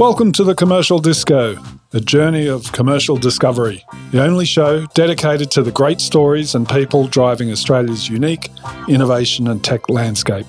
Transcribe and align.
Welcome 0.00 0.32
to 0.32 0.44
the 0.44 0.54
Commercial 0.56 0.98
Disco, 0.98 1.56
a 1.92 2.00
journey 2.00 2.48
of 2.48 2.72
commercial 2.72 3.16
discovery, 3.16 3.84
the 4.10 4.22
only 4.22 4.44
show 4.44 4.86
dedicated 4.86 5.50
to 5.52 5.62
the 5.62 5.70
great 5.70 6.00
stories 6.00 6.54
and 6.54 6.68
people 6.68 7.06
driving 7.06 7.50
Australia's 7.50 8.08
unique 8.08 8.50
innovation 8.88 9.48
and 9.48 9.62
tech 9.62 9.88
landscape. 9.88 10.46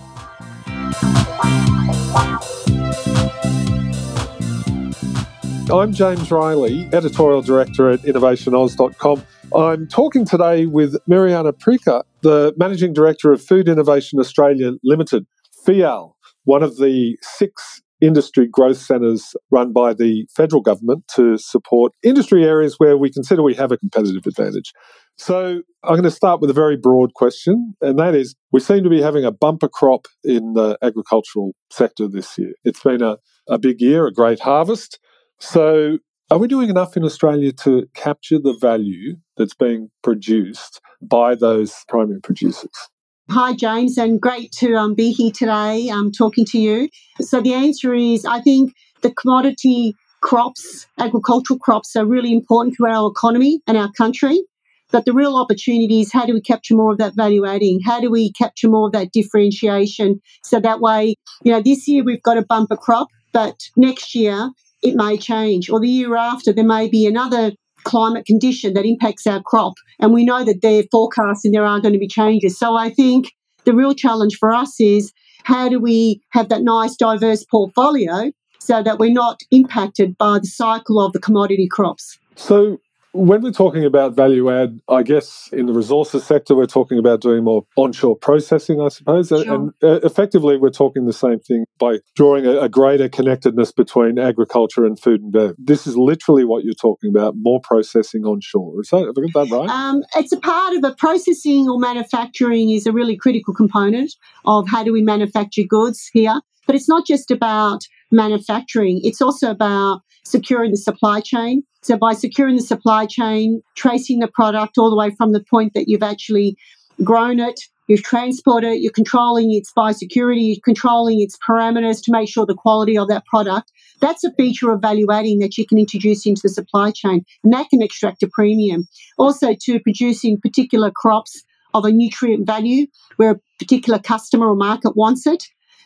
I'm 5.71 5.93
James 5.93 6.32
Riley, 6.32 6.88
Editorial 6.93 7.41
Director 7.41 7.89
at 7.89 8.02
InnovationAus.com. 8.02 9.23
I'm 9.55 9.88
talking 9.88 10.25
today 10.25 10.66
with 10.66 10.96
Mirjana 11.07 11.57
Prica, 11.57 12.04
the 12.21 12.54
Managing 12.57 12.93
Director 12.93 13.32
of 13.32 13.41
Food 13.41 13.68
Innovation 13.68 14.20
Australia 14.20 14.73
Limited, 14.84 15.25
FIAL, 15.66 16.14
one 16.46 16.64
of 16.64 16.77
the 16.77 17.18
six 17.21 17.82
industry 18.02 18.48
growth 18.48 18.77
centres 18.77 19.35
run 19.52 19.72
by 19.72 19.94
the 19.94 20.27
federal 20.35 20.62
government 20.62 21.04
to 21.16 21.38
support 21.38 21.94
industry 22.04 22.44
areas 22.44 22.76
where 22.77 22.98
we 22.98 23.09
consider 23.09 23.41
we 23.41 23.54
have 23.54 23.71
a 23.71 23.77
competitive 23.77 24.26
advantage. 24.26 24.73
So 25.18 25.62
I'm 25.84 25.94
going 25.94 26.04
to 26.04 26.12
start 26.12 26.41
with 26.41 26.49
a 26.49 26.54
very 26.54 26.76
broad 26.76 27.13
question, 27.13 27.73
and 27.81 27.98
that 27.99 28.16
is 28.16 28.35
we 28.52 28.59
seem 28.59 28.84
to 28.84 28.90
be 28.90 29.02
having 29.02 29.23
a 29.23 29.31
bumper 29.31 29.70
crop 29.70 30.08
in 30.23 30.54
the 30.54 30.77
agricultural 30.81 31.54
sector 31.71 32.08
this 32.08 32.38
year. 32.38 32.54
It's 32.63 32.84
been 32.84 33.02
a, 33.02 33.18
a 33.48 33.57
big 33.57 33.82
year, 33.82 34.07
a 34.07 34.13
great 34.13 34.41
harvest. 34.41 34.99
So 35.40 35.99
are 36.32 36.38
we 36.38 36.48
doing 36.48 36.70
enough 36.70 36.98
in 36.98 37.04
Australia 37.04 37.52
to 37.63 37.88
capture 37.93 38.40
the 38.40 38.57
value 38.59 39.18
that's 39.38 39.54
being 39.54 39.90
produced 40.04 40.82
by 41.02 41.35
those 41.35 41.85
primary 41.88 42.20
producers? 42.20 42.90
Hi, 43.31 43.53
James, 43.53 43.97
and 43.97 44.21
great 44.21 44.52
to 44.59 44.75
um, 44.75 44.93
be 44.93 45.11
here 45.11 45.31
today 45.31 45.89
um, 45.89 46.11
talking 46.11 46.45
to 46.45 46.59
you. 46.59 46.89
So, 47.20 47.41
the 47.41 47.55
answer 47.55 47.91
is 47.95 48.23
I 48.23 48.39
think 48.39 48.71
the 49.01 49.11
commodity 49.11 49.95
crops, 50.21 50.85
agricultural 50.99 51.57
crops, 51.57 51.95
are 51.95 52.05
really 52.05 52.32
important 52.32 52.76
to 52.77 52.85
our 52.85 53.09
economy 53.09 53.62
and 53.65 53.77
our 53.77 53.91
country. 53.93 54.43
But 54.91 55.05
the 55.05 55.13
real 55.13 55.37
opportunity 55.37 56.01
is 56.01 56.13
how 56.13 56.27
do 56.27 56.35
we 56.35 56.41
capture 56.41 56.76
more 56.76 56.91
of 56.91 56.99
that 56.99 57.15
value 57.15 57.48
adding? 57.48 57.79
How 57.84 57.99
do 57.99 58.12
we 58.12 58.32
capture 58.34 58.70
more 58.70 58.87
of 58.87 58.93
that 58.93 59.12
differentiation? 59.12 60.21
So 60.43 60.60
that 60.60 60.79
way, 60.79 61.15
you 61.43 61.51
know, 61.51 61.62
this 61.62 61.87
year 61.87 62.04
we've 62.04 62.21
got 62.21 62.37
a 62.37 62.45
bumper 62.45 62.77
crop, 62.77 63.07
but 63.34 63.60
next 63.76 64.13
year 64.13 64.51
it 64.84 64.94
may 64.95 65.17
change, 65.17 65.67
or 65.67 65.79
the 65.79 65.89
year 65.89 66.16
after 66.16 66.53
there 66.53 66.63
may 66.63 66.88
be 66.88 67.07
another 67.07 67.53
climate 67.86 68.25
condition 68.25 68.74
that 68.74 68.86
impacts 68.86 69.25
our 69.25 69.41
crop. 69.41 69.75
And 70.00 70.14
we 70.14 70.25
know 70.25 70.44
that 70.44 70.62
they're 70.62 70.84
forecasting 70.91 71.52
there 71.53 71.66
are 71.66 71.80
going 71.80 71.94
to 71.94 72.00
be 72.00 72.08
changes. 72.08 72.58
So 72.58 72.75
I 72.75 72.90
think 72.90 73.31
the 73.64 73.74
real 73.74 73.94
challenge 73.94 74.38
for 74.38 74.53
us 74.53 74.80
is 74.80 75.14
how 75.44 75.69
do 75.69 75.80
we 75.80 76.22
have 76.31 76.50
that 76.50 76.63
nice, 76.63 76.96
diverse 76.96 77.46
portfolio 77.46 78.31
so 78.59 78.81
that 78.81 79.00
we're 79.00 79.12
not 79.13 79.40
impacted 79.52 80.18
by 80.18 80.40
the 80.40 80.47
cycle 80.47 81.00
of 81.00 81.13
the 81.13 81.19
commodity 81.19 81.68
crops? 81.69 82.19
So, 82.36 82.80
when 83.16 83.41
we're 83.41 83.52
talking 83.52 83.85
about 83.85 84.16
value 84.16 84.52
add, 84.52 84.80
I 84.90 85.03
guess 85.03 85.50
in 85.53 85.66
the 85.68 85.74
resources 85.74 86.25
sector, 86.25 86.56
we're 86.56 86.66
talking 86.66 87.00
about 87.00 87.22
doing 87.22 87.44
more 87.44 87.66
onshore 87.78 88.18
processing, 88.18 88.81
I 88.81 88.90
suppose. 88.90 89.30
Sure. 89.30 89.41
And 89.41 89.74
uh, 89.81 90.00
effectively, 90.03 90.57
we're 90.57 90.69
talking 90.69 91.06
the 91.06 91.13
same 91.13 91.40
thing 91.40 91.66
by 91.80 92.00
drawing 92.16 92.46
a, 92.46 92.59
a, 92.59 92.69
greater 92.69 93.07
connectedness 93.07 93.72
between 93.72 94.19
agriculture 94.19 94.85
and 94.85 95.00
food 95.00 95.22
and 95.22 95.31
bev. 95.31 95.56
This 95.57 95.88
is 95.88 95.96
literally 95.96 96.44
what 96.44 96.66
you're 96.66 96.74
talking 96.74 97.09
about 97.09 97.35
more 97.38 97.62
processing 97.62 98.25
onshore. 98.25 98.81
Is 98.81 98.90
that, 98.90 99.06
have 99.06 99.16
I 99.18 99.31
got 99.31 99.50
that 99.50 99.56
right? 99.56 99.69
Um, 99.69 100.03
it's 100.16 100.34
a 100.34 100.40
part 100.40 100.75
of 100.75 100.84
a 100.84 100.94
processing 100.96 101.69
or 101.69 101.79
manufacturing 101.79 102.72
is 102.72 102.85
a 102.85 102.91
really 102.91 103.16
critical 103.16 103.53
component 103.53 104.13
of 104.44 104.68
how 104.68 104.84
do 104.84 104.91
we 104.91 105.02
manufacture 105.02 105.63
goods 105.68 106.09
here. 106.12 106.41
But 106.68 106.75
it's 106.75 106.90
not 106.90 107.06
just 107.06 107.31
about 107.31 107.84
manufacturing, 108.12 109.00
it's 109.03 109.22
also 109.22 109.52
about 109.52 110.02
securing 110.25 110.72
the 110.72 110.78
supply 110.78 111.22
chain. 111.22 111.63
So, 111.86 111.96
by 111.97 112.14
securing 112.14 112.56
the 112.56 112.64
supply 112.64 113.06
chain, 113.06 113.62
tracing 113.75 114.18
the 114.18 114.28
product 114.28 114.79
all 114.79 114.90
the 114.90 114.96
way 114.96 115.12
from 115.12 115.34
the 115.34 115.44
point 115.44 115.75
that 115.75 115.88
you've 115.88 116.01
actually 116.01 116.57
grown 117.03 117.40
it, 117.40 117.59
you've 117.85 118.01
transported 118.01 118.72
it, 118.72 118.81
you're 118.81 118.91
controlling 118.91 119.53
its 119.53 119.72
biosecurity, 119.72 120.47
you're 120.47 120.63
controlling 120.66 121.22
its 121.22 121.38
parameters 121.47 122.03
to 122.06 122.12
make 122.12 122.28
sure 122.28 122.44
the 122.47 122.56
quality 122.56 122.97
of 122.97 123.07
that 123.09 123.24
product. 123.28 123.72
That's 124.01 124.24
a 124.24 124.34
feature 124.34 124.72
of 124.72 124.81
value 124.81 125.12
adding 125.12 125.38
that 125.40 125.59
you 125.59 125.68
can 125.68 125.78
introduce 125.78 126.25
into 126.25 126.41
the 126.41 126.50
supply 126.50 126.90
chain, 126.90 127.24
and 127.44 127.53
that 127.53 127.69
can 127.69 127.84
extract 127.84 128.24
a 128.24 128.29
premium. 128.34 128.88
Also, 129.19 129.53
to 129.53 129.79
producing 129.79 130.41
particular 130.41 130.90
crops 130.90 131.44
of 131.75 131.85
a 131.85 131.91
nutrient 131.91 132.47
value 132.47 132.88
where 133.18 133.29
a 133.29 133.40
particular 133.59 134.00
customer 134.00 134.47
or 134.47 134.56
market 134.56 134.95
wants 134.95 135.28
it. 135.28 135.44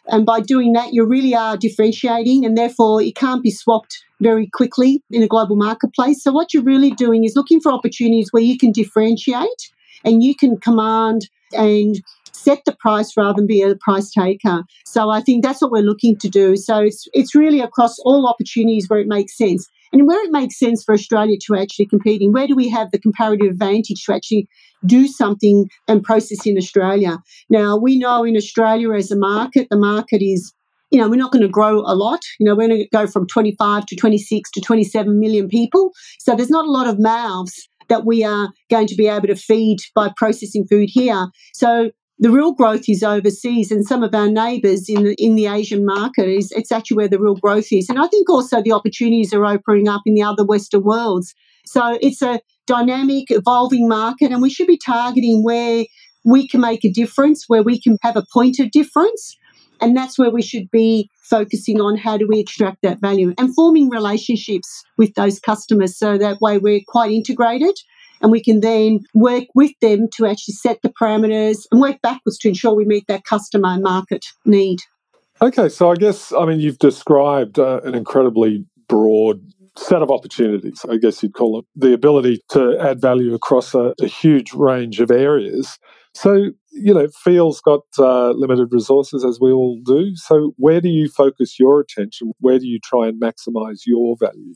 And 0.07 0.25
by 0.25 0.39
doing 0.39 0.73
that, 0.73 0.93
you 0.93 1.05
really 1.05 1.35
are 1.35 1.57
differentiating, 1.57 2.45
and 2.45 2.57
therefore 2.57 3.01
it 3.01 3.15
can't 3.15 3.43
be 3.43 3.51
swapped 3.51 4.03
very 4.19 4.47
quickly 4.47 5.03
in 5.11 5.23
a 5.23 5.27
global 5.27 5.55
marketplace. 5.55 6.23
So, 6.23 6.31
what 6.31 6.53
you're 6.53 6.63
really 6.63 6.91
doing 6.91 7.23
is 7.23 7.35
looking 7.35 7.59
for 7.59 7.71
opportunities 7.71 8.29
where 8.31 8.43
you 8.43 8.57
can 8.57 8.71
differentiate 8.71 9.71
and 10.03 10.23
you 10.23 10.35
can 10.35 10.57
command 10.57 11.29
and 11.53 12.01
set 12.31 12.63
the 12.65 12.75
price 12.75 13.15
rather 13.17 13.33
than 13.35 13.47
be 13.47 13.61
a 13.61 13.75
price 13.75 14.11
taker. 14.11 14.63
So, 14.85 15.09
I 15.09 15.21
think 15.21 15.43
that's 15.43 15.61
what 15.61 15.71
we're 15.71 15.83
looking 15.83 16.17
to 16.17 16.29
do. 16.29 16.55
So, 16.55 16.79
it's, 16.79 17.07
it's 17.13 17.35
really 17.35 17.61
across 17.61 17.99
all 17.99 18.27
opportunities 18.27 18.89
where 18.89 18.99
it 18.99 19.07
makes 19.07 19.37
sense. 19.37 19.69
And 19.91 20.07
where 20.07 20.23
it 20.23 20.31
makes 20.31 20.59
sense 20.59 20.83
for 20.83 20.93
Australia 20.93 21.37
to 21.47 21.55
actually 21.55 21.87
compete 21.87 22.21
in, 22.21 22.31
where 22.31 22.47
do 22.47 22.55
we 22.55 22.69
have 22.69 22.91
the 22.91 22.99
comparative 22.99 23.51
advantage 23.51 24.03
to 24.05 24.13
actually 24.13 24.47
do 24.85 25.07
something 25.07 25.69
and 25.87 26.03
process 26.03 26.45
in 26.45 26.57
Australia? 26.57 27.17
Now, 27.49 27.77
we 27.77 27.97
know 27.97 28.23
in 28.23 28.37
Australia 28.37 28.93
as 28.93 29.11
a 29.11 29.17
market, 29.17 29.67
the 29.69 29.77
market 29.77 30.21
is 30.21 30.53
you 30.91 30.99
know, 30.99 31.07
we're 31.07 31.17
not 31.17 31.31
going 31.31 31.43
to 31.43 31.47
grow 31.47 31.81
a 31.81 31.93
lot. 31.93 32.21
You 32.39 32.47
know, 32.47 32.55
we're 32.55 32.67
going 32.67 32.81
to 32.81 32.89
go 32.89 33.05
from 33.05 33.27
25 33.27 33.85
to 33.85 33.95
26 33.95 34.49
to 34.51 34.61
27 34.61 35.19
million 35.19 35.47
people. 35.47 35.91
So 36.17 36.35
there's 36.35 36.49
not 36.49 36.65
a 36.65 36.71
lot 36.71 36.87
of 36.87 36.99
mouths 36.99 37.69
that 37.89 38.05
we 38.05 38.23
are 38.23 38.49
going 38.69 38.87
to 38.87 38.95
be 38.95 39.07
able 39.07 39.27
to 39.27 39.35
feed 39.35 39.77
by 39.93 40.11
processing 40.17 40.65
food 40.67 40.89
here. 40.91 41.27
So 41.53 41.91
the 42.19 42.29
real 42.29 42.51
growth 42.51 42.83
is 42.89 43.01
overseas 43.01 43.71
and 43.71 43.85
some 43.85 44.03
of 44.03 44.13
our 44.13 44.29
neighbours 44.29 44.89
in 44.89 45.03
the 45.03 45.15
in 45.17 45.35
the 45.35 45.47
Asian 45.47 45.85
market 45.85 46.27
is 46.27 46.51
it's 46.51 46.71
actually 46.71 46.97
where 46.97 47.07
the 47.07 47.19
real 47.19 47.35
growth 47.35 47.67
is. 47.71 47.87
And 47.89 47.97
I 47.97 48.07
think 48.07 48.29
also 48.29 48.61
the 48.61 48.73
opportunities 48.73 49.33
are 49.33 49.45
opening 49.45 49.87
up 49.87 50.01
in 50.05 50.15
the 50.15 50.23
other 50.23 50.45
Western 50.45 50.83
worlds. 50.83 51.33
So 51.65 51.97
it's 52.01 52.21
a 52.21 52.41
dynamic, 52.67 53.25
evolving 53.29 53.87
market 53.87 54.31
and 54.31 54.41
we 54.41 54.49
should 54.49 54.67
be 54.67 54.77
targeting 54.77 55.43
where 55.43 55.85
we 56.25 56.47
can 56.47 56.59
make 56.59 56.83
a 56.83 56.91
difference, 56.91 57.45
where 57.47 57.63
we 57.63 57.79
can 57.79 57.97
have 58.01 58.17
a 58.17 58.25
point 58.33 58.59
of 58.59 58.71
difference. 58.71 59.37
And 59.81 59.95
that's 59.95 60.19
where 60.19 60.29
we 60.29 60.41
should 60.41 60.69
be 60.71 61.09
focusing 61.21 61.79
on 61.79 61.95
how 61.95 62.17
do 62.17 62.27
we 62.27 62.39
extract 62.39 62.81
that 62.81 62.99
value 62.99 63.33
and 63.37 63.55
forming 63.55 63.89
relationships 63.89 64.83
with 64.97 65.13
those 65.13 65.39
customers 65.39 65.97
so 65.97 66.17
that 66.17 66.41
way 66.41 66.57
we're 66.57 66.81
quite 66.85 67.11
integrated 67.11 67.75
and 68.21 68.31
we 68.31 68.43
can 68.43 68.59
then 68.61 69.01
work 69.13 69.45
with 69.55 69.71
them 69.81 70.07
to 70.15 70.25
actually 70.25 70.55
set 70.55 70.81
the 70.81 70.89
parameters 70.89 71.65
and 71.71 71.81
work 71.81 72.01
backwards 72.01 72.37
to 72.39 72.49
ensure 72.49 72.73
we 72.73 72.85
meet 72.85 73.05
that 73.07 73.23
customer 73.23 73.69
and 73.69 73.83
market 73.83 74.25
need. 74.45 74.79
Okay, 75.41 75.69
so 75.69 75.91
I 75.91 75.95
guess, 75.95 76.33
I 76.33 76.45
mean, 76.45 76.59
you've 76.59 76.79
described 76.79 77.59
uh, 77.59 77.79
an 77.83 77.95
incredibly 77.95 78.65
broad 78.87 79.41
set 79.77 80.01
of 80.01 80.11
opportunities, 80.11 80.85
I 80.89 80.97
guess 80.97 81.23
you'd 81.23 81.33
call 81.33 81.59
it, 81.59 81.65
the 81.75 81.93
ability 81.93 82.41
to 82.49 82.77
add 82.79 82.99
value 82.99 83.33
across 83.33 83.73
a, 83.73 83.93
a 84.01 84.07
huge 84.07 84.53
range 84.53 84.99
of 84.99 85.09
areas. 85.09 85.79
So, 86.13 86.51
you 86.71 86.93
know, 86.93 87.07
FIAL's 87.23 87.61
got 87.61 87.81
uh, 87.97 88.31
limited 88.31 88.69
resources, 88.71 89.23
as 89.23 89.39
we 89.39 89.51
all 89.51 89.79
do. 89.85 90.15
So, 90.15 90.53
where 90.57 90.81
do 90.81 90.89
you 90.89 91.07
focus 91.07 91.59
your 91.59 91.79
attention? 91.79 92.33
Where 92.39 92.59
do 92.59 92.67
you 92.67 92.79
try 92.83 93.07
and 93.07 93.21
maximize 93.21 93.81
your 93.85 94.17
value? 94.19 94.55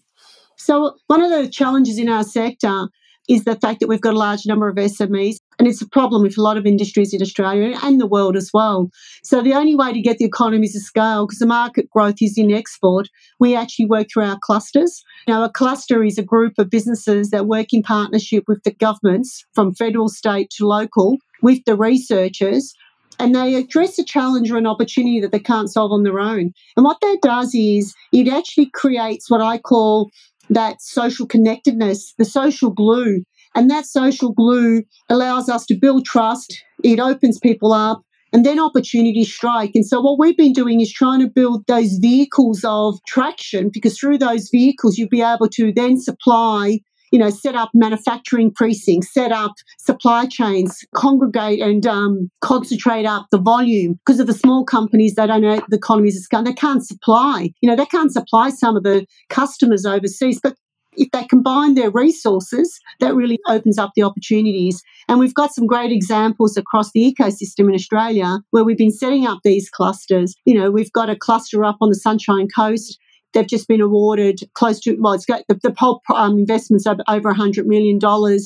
So, 0.58 0.96
one 1.08 1.22
of 1.22 1.30
the 1.30 1.50
challenges 1.50 1.98
in 1.98 2.10
our 2.10 2.24
sector 2.24 2.90
is 3.30 3.44
the 3.44 3.56
fact 3.56 3.80
that 3.80 3.88
we've 3.88 4.02
got 4.02 4.14
a 4.14 4.18
large 4.18 4.46
number 4.46 4.68
of 4.68 4.76
SMEs. 4.76 5.38
And 5.60 5.68
it's 5.68 5.82
a 5.82 5.88
problem 5.88 6.24
with 6.24 6.38
a 6.38 6.42
lot 6.42 6.58
of 6.58 6.66
industries 6.66 7.14
in 7.14 7.22
Australia 7.22 7.78
and 7.84 8.00
the 8.00 8.08
world 8.08 8.36
as 8.36 8.52
well. 8.54 8.90
So 9.24 9.42
the 9.42 9.54
only 9.54 9.76
way 9.76 9.94
to 9.94 10.02
get 10.02 10.18
the 10.18 10.26
economies 10.26 10.76
of 10.76 10.82
scale, 10.82 11.26
because 11.26 11.40
the 11.40 11.46
market 11.46 11.90
growth 11.90 12.22
is 12.22 12.38
in 12.38 12.52
export, 12.52 13.08
we 13.40 13.56
actually 13.56 13.86
work 13.86 14.08
through 14.12 14.26
our 14.26 14.40
clusters. 14.42 15.04
Now, 15.28 15.44
a 15.44 15.50
cluster 15.50 16.04
is 16.04 16.18
a 16.18 16.24
group 16.24 16.54
of 16.58 16.70
businesses 16.70 17.30
that 17.30 17.48
work 17.48 17.68
in 17.72 17.84
partnership 17.84 18.46
with 18.48 18.64
the 18.64 18.74
governments 18.74 19.46
from 19.54 19.74
federal, 19.74 20.10
state 20.10 20.50
to 20.58 20.68
local, 20.68 21.18
with 21.42 21.64
the 21.66 21.76
researchers 21.76 22.74
and 23.20 23.36
they 23.36 23.56
address 23.56 24.00
a 24.00 24.04
challenge 24.04 24.52
or 24.52 24.58
an 24.58 24.68
opportunity 24.68 25.20
that 25.20 25.32
they 25.32 25.40
can't 25.40 25.72
solve 25.72 25.92
on 25.92 26.04
their 26.04 26.20
own. 26.20 26.52
And 26.76 26.84
what 26.84 27.00
that 27.02 27.20
does 27.22 27.54
is 27.54 27.94
it 28.12 28.28
actually 28.28 28.70
creates 28.74 29.30
what 29.30 29.42
I 29.42 29.58
call 29.58 30.10
that 30.56 30.82
social 30.82 31.26
connectedness, 31.26 32.14
the 32.18 32.26
social 32.26 32.72
glue. 32.72 33.24
And 33.56 33.70
that 33.70 33.86
social 33.86 34.34
glue 34.34 34.84
allows 35.10 35.48
us 35.48 35.66
to 35.68 35.76
build 35.80 36.06
trust, 36.06 36.64
it 36.84 37.00
opens 37.00 37.38
people 37.38 37.72
up, 37.72 38.02
and 38.34 38.44
then 38.44 38.60
opportunities 38.60 39.32
strike. 39.32 39.72
And 39.76 39.86
so, 39.86 40.02
what 40.02 40.18
we've 40.18 40.36
been 40.36 40.54
doing 40.54 40.82
is 40.82 40.92
trying 40.92 41.20
to 41.20 41.30
build 41.30 41.66
those 41.68 42.00
vehicles 42.02 42.66
of 42.66 42.98
traction 43.08 43.70
because 43.72 43.98
through 43.98 44.18
those 44.18 44.50
vehicles, 44.52 44.98
you'll 44.98 45.08
be 45.08 45.22
able 45.22 45.50
to 45.50 45.72
then 45.72 46.00
supply 46.02 46.80
you 47.14 47.20
know, 47.20 47.30
set 47.30 47.56
up 47.56 47.70
manufacturing 47.76 48.52
precincts, 48.52 49.14
set 49.14 49.32
up 49.32 49.54
supply 49.78 50.26
chains, 50.26 50.84
congregate 50.96 51.62
and 51.62 51.86
um, 51.86 52.32
concentrate 52.42 53.06
up 53.06 53.28
the 53.30 53.38
volume 53.38 54.00
because 54.04 54.20
of 54.20 54.26
the 54.26 54.34
small 54.34 54.66
companies 54.66 55.14
They 55.14 55.28
don't 55.28 55.42
know 55.42 55.62
the 55.70 55.78
economies 55.78 56.18
of 56.18 56.24
scale. 56.24 56.42
They 56.42 56.54
can't 56.54 56.84
supply, 56.84 57.52
you 57.62 57.70
know, 57.70 57.76
they 57.76 57.86
can't 57.86 58.12
supply 58.12 58.50
some 58.50 58.76
of 58.76 58.82
the 58.82 59.06
customers 59.30 59.86
overseas, 59.86 60.40
but 60.42 60.56
if 60.96 61.12
they 61.12 61.24
combine 61.26 61.76
their 61.76 61.92
resources, 61.92 62.80
that 63.00 63.16
really 63.16 63.40
opens 63.48 63.78
up 63.78 63.92
the 63.96 64.04
opportunities. 64.04 64.82
And 65.08 65.20
we've 65.20 65.34
got 65.34 65.54
some 65.54 65.68
great 65.68 65.92
examples 65.92 66.58
across 66.58 66.92
the 66.94 67.14
ecosystem 67.14 67.70
in 67.70 67.76
Australia 67.76 68.40
where 68.52 68.64
we've 68.64 68.78
been 68.78 68.92
setting 68.92 69.28
up 69.28 69.40
these 69.44 69.70
clusters. 69.70 70.36
You 70.46 70.56
know, 70.56 70.72
we've 70.72 70.92
got 70.92 71.10
a 71.10 71.16
cluster 71.16 71.64
up 71.64 71.78
on 71.80 71.90
the 71.90 71.96
Sunshine 71.96 72.48
Coast. 72.56 72.98
They've 73.34 73.48
just 73.48 73.68
been 73.68 73.82
awarded 73.82 74.42
close 74.54 74.80
to, 74.82 74.96
well, 75.00 75.14
it's 75.14 75.26
got 75.26 75.44
the, 75.48 75.56
the 75.56 75.74
whole 75.78 76.02
um, 76.14 76.38
investments 76.38 76.86
of 76.86 77.00
over 77.08 77.34
$100 77.34 77.66
million 77.66 78.00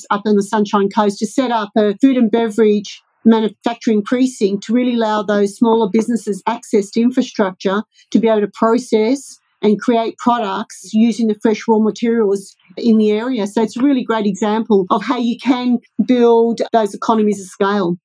up 0.10 0.22
on 0.26 0.36
the 0.36 0.44
Sunshine 0.44 0.90
Coast 0.90 1.20
to 1.20 1.28
set 1.28 1.52
up 1.52 1.70
a 1.76 1.98
food 1.98 2.18
and 2.18 2.32
beverage 2.32 3.02
manufacturing 3.26 4.02
precinct 4.02 4.64
to 4.64 4.74
really 4.74 4.96
allow 4.96 5.22
those 5.22 5.56
smaller 5.56 5.90
businesses 5.92 6.42
access 6.48 6.90
to 6.92 7.02
infrastructure 7.02 7.84
to 8.12 8.20
be 8.20 8.28
able 8.28 8.42
to 8.42 8.48
process 8.48 9.40
and 9.62 9.80
create 9.82 10.18
products 10.18 10.94
using 10.94 11.28
the 11.28 11.36
fresh 11.42 11.68
raw 11.68 11.80
materials 11.80 12.56
in 12.78 12.98
the 12.98 13.12
area. 13.12 13.48
So 13.48 13.64
it's 13.64 13.76
a 13.76 13.82
really 13.82 14.04
great 14.04 14.26
example 14.26 14.86
of 14.90 15.04
how 15.04 15.18
you 15.18 15.38
can 15.38 15.80
build 16.06 16.62
those 16.72 16.94
economies 16.94 17.42
of 17.42 17.48
scale. 17.48 17.98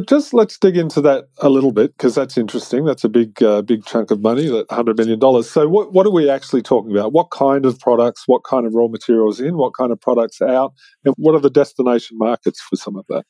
Just 0.00 0.34
let's 0.34 0.58
dig 0.58 0.76
into 0.76 1.00
that 1.02 1.28
a 1.38 1.48
little 1.48 1.72
bit 1.72 1.96
because 1.96 2.14
that's 2.14 2.36
interesting. 2.36 2.84
That's 2.84 3.04
a 3.04 3.08
big, 3.08 3.42
uh, 3.42 3.62
big 3.62 3.84
chunk 3.84 4.10
of 4.10 4.20
money, 4.20 4.46
that 4.48 4.66
hundred 4.70 4.98
million 4.98 5.18
dollars. 5.18 5.48
So, 5.50 5.68
what 5.68 5.92
what 5.92 6.06
are 6.06 6.10
we 6.10 6.28
actually 6.28 6.62
talking 6.62 6.90
about? 6.90 7.12
What 7.12 7.30
kind 7.30 7.64
of 7.64 7.78
products? 7.78 8.24
What 8.26 8.42
kind 8.44 8.66
of 8.66 8.74
raw 8.74 8.88
materials 8.88 9.40
in? 9.40 9.56
What 9.56 9.74
kind 9.74 9.92
of 9.92 10.00
products 10.00 10.42
out? 10.42 10.74
And 11.04 11.14
what 11.16 11.34
are 11.34 11.40
the 11.40 11.50
destination 11.50 12.18
markets 12.18 12.60
for 12.60 12.76
some 12.76 12.96
of 12.96 13.04
that? 13.08 13.24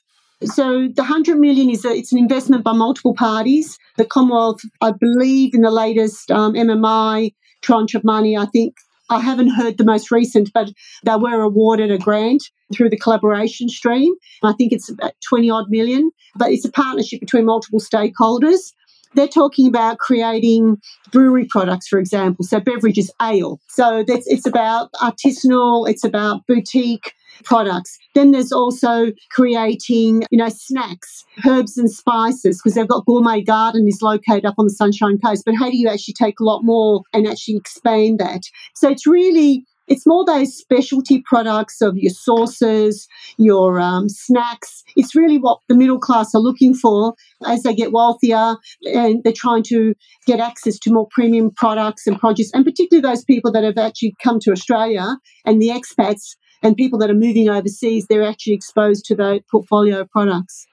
So 0.45 0.89
the 0.95 1.03
100 1.03 1.39
million 1.39 1.71
is 1.71 1.85
a, 1.85 1.91
it's 1.91 2.13
an 2.13 2.19
investment 2.19 2.63
by 2.63 2.73
multiple 2.73 3.15
parties. 3.15 3.79
The 3.97 4.05
Commonwealth, 4.05 4.61
I 4.83 4.93
believe, 4.93 5.55
in 5.55 5.63
the 5.63 5.71
latest 5.71 6.31
um, 6.31 6.53
MMI 6.53 7.33
tranche 7.63 7.95
of 7.95 8.05
money. 8.05 8.37
I 8.37 8.45
think 8.47 8.75
I 9.09 9.21
haven't 9.21 9.51
heard 9.51 9.79
the 9.79 9.85
most 9.85 10.11
recent, 10.11 10.51
but 10.53 10.71
they 11.05 11.17
were 11.17 11.43
awarded 11.43 11.91
a 11.91 11.99
grant 11.99 12.43
through 12.75 12.91
the 12.91 12.97
collaboration 12.97 13.69
stream. 13.69 14.15
I 14.43 14.53
think 14.53 14.73
it's 14.73 14.91
about 14.91 15.13
20 15.29 15.51
odd 15.51 15.67
million, 15.69 16.11
but 16.37 16.51
it's 16.51 16.65
a 16.65 16.73
partnership 16.73 17.21
between 17.21 17.45
multiple 17.45 17.81
stakeholders. 17.81 18.73
They're 19.15 19.29
talking 19.29 19.67
about 19.67 19.99
creating 19.99 20.79
brewery 21.11 21.47
products, 21.49 21.89
for 21.89 21.99
example. 21.99 22.45
So 22.45 22.61
beverages, 22.61 23.11
ale. 23.23 23.61
So 23.69 24.05
that's, 24.07 24.27
it's 24.27 24.47
about 24.47 24.93
artisanal, 24.95 25.89
it's 25.89 26.05
about 26.05 26.47
boutique 26.47 27.13
products. 27.45 27.99
Then 28.15 28.33
there's 28.33 28.53
also 28.53 29.13
creating, 29.31 30.25
you 30.31 30.39
know, 30.39 30.49
snacks, 30.49 31.25
herbs 31.47 31.77
and 31.77 31.91
spices, 31.91 32.61
because 32.63 32.75
they've 32.75 32.89
got 32.89 33.07
Gourmet 33.07 33.43
Garden 33.43 33.87
is 33.89 34.01
located 34.03 34.45
up 34.45 34.55
on 34.59 34.67
the 34.67 34.75
Sunshine 34.75 35.19
Coast. 35.19 35.43
But 35.45 35.57
how 35.57 35.71
do 35.71 35.77
you 35.77 35.89
actually 35.89 36.15
take 36.15 36.41
a 36.41 36.45
lot 36.45 36.63
more 36.63 37.03
and 37.13 37.27
actually 37.27 37.57
expand 37.57 38.19
that? 38.19 38.43
So 38.75 38.91
it's 38.91 39.07
really 39.07 39.65
it's 39.89 40.07
more 40.07 40.25
those 40.25 40.57
specialty 40.57 41.23
products 41.25 41.81
of 41.81 41.97
your 41.97 42.11
sauces, 42.13 43.07
your 43.37 43.79
um, 43.79 44.09
snacks. 44.09 44.83
It's 44.97 45.15
really 45.15 45.39
what 45.39 45.61
the 45.69 45.77
middle 45.77 45.99
class 45.99 46.35
are 46.35 46.41
looking 46.41 46.75
for 46.75 47.15
as 47.47 47.63
they 47.63 47.75
get 47.75 47.93
wealthier 47.93 48.57
and 48.85 49.23
they're 49.23 49.33
trying 49.33 49.63
to 49.65 49.95
get 50.27 50.41
access 50.41 50.79
to 50.81 50.93
more 50.93 51.07
premium 51.11 51.51
products 51.53 52.07
and 52.07 52.19
produce, 52.19 52.51
and 52.53 52.65
particularly 52.65 53.03
those 53.03 53.25
people 53.25 53.53
that 53.53 53.65
have 53.65 53.79
actually 53.79 54.15
come 54.23 54.41
to 54.41 54.51
Australia 54.51 55.19
and 55.45 55.61
the 55.63 55.69
expats 55.69 56.35
and 56.63 56.77
people 56.77 56.99
that 57.01 57.11
are 57.11 57.15
moving 57.15 57.49
overseas, 57.49 58.07
they're 58.07 58.27
actually 58.27 58.55
exposed 58.55 59.05
to 59.07 59.15
the 59.15 59.41
portfolio 59.51 60.01
of 60.01 60.11
products. 60.11 60.67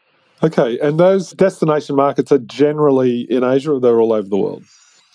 Okay, 0.43 0.77
and 0.79 0.99
those 0.99 1.31
destination 1.31 1.95
markets 1.95 2.31
are 2.31 2.39
generally 2.39 3.21
in 3.21 3.43
Asia 3.43 3.71
or 3.71 3.79
they're 3.79 3.99
all 3.99 4.11
over 4.11 4.27
the 4.27 4.37
world? 4.37 4.63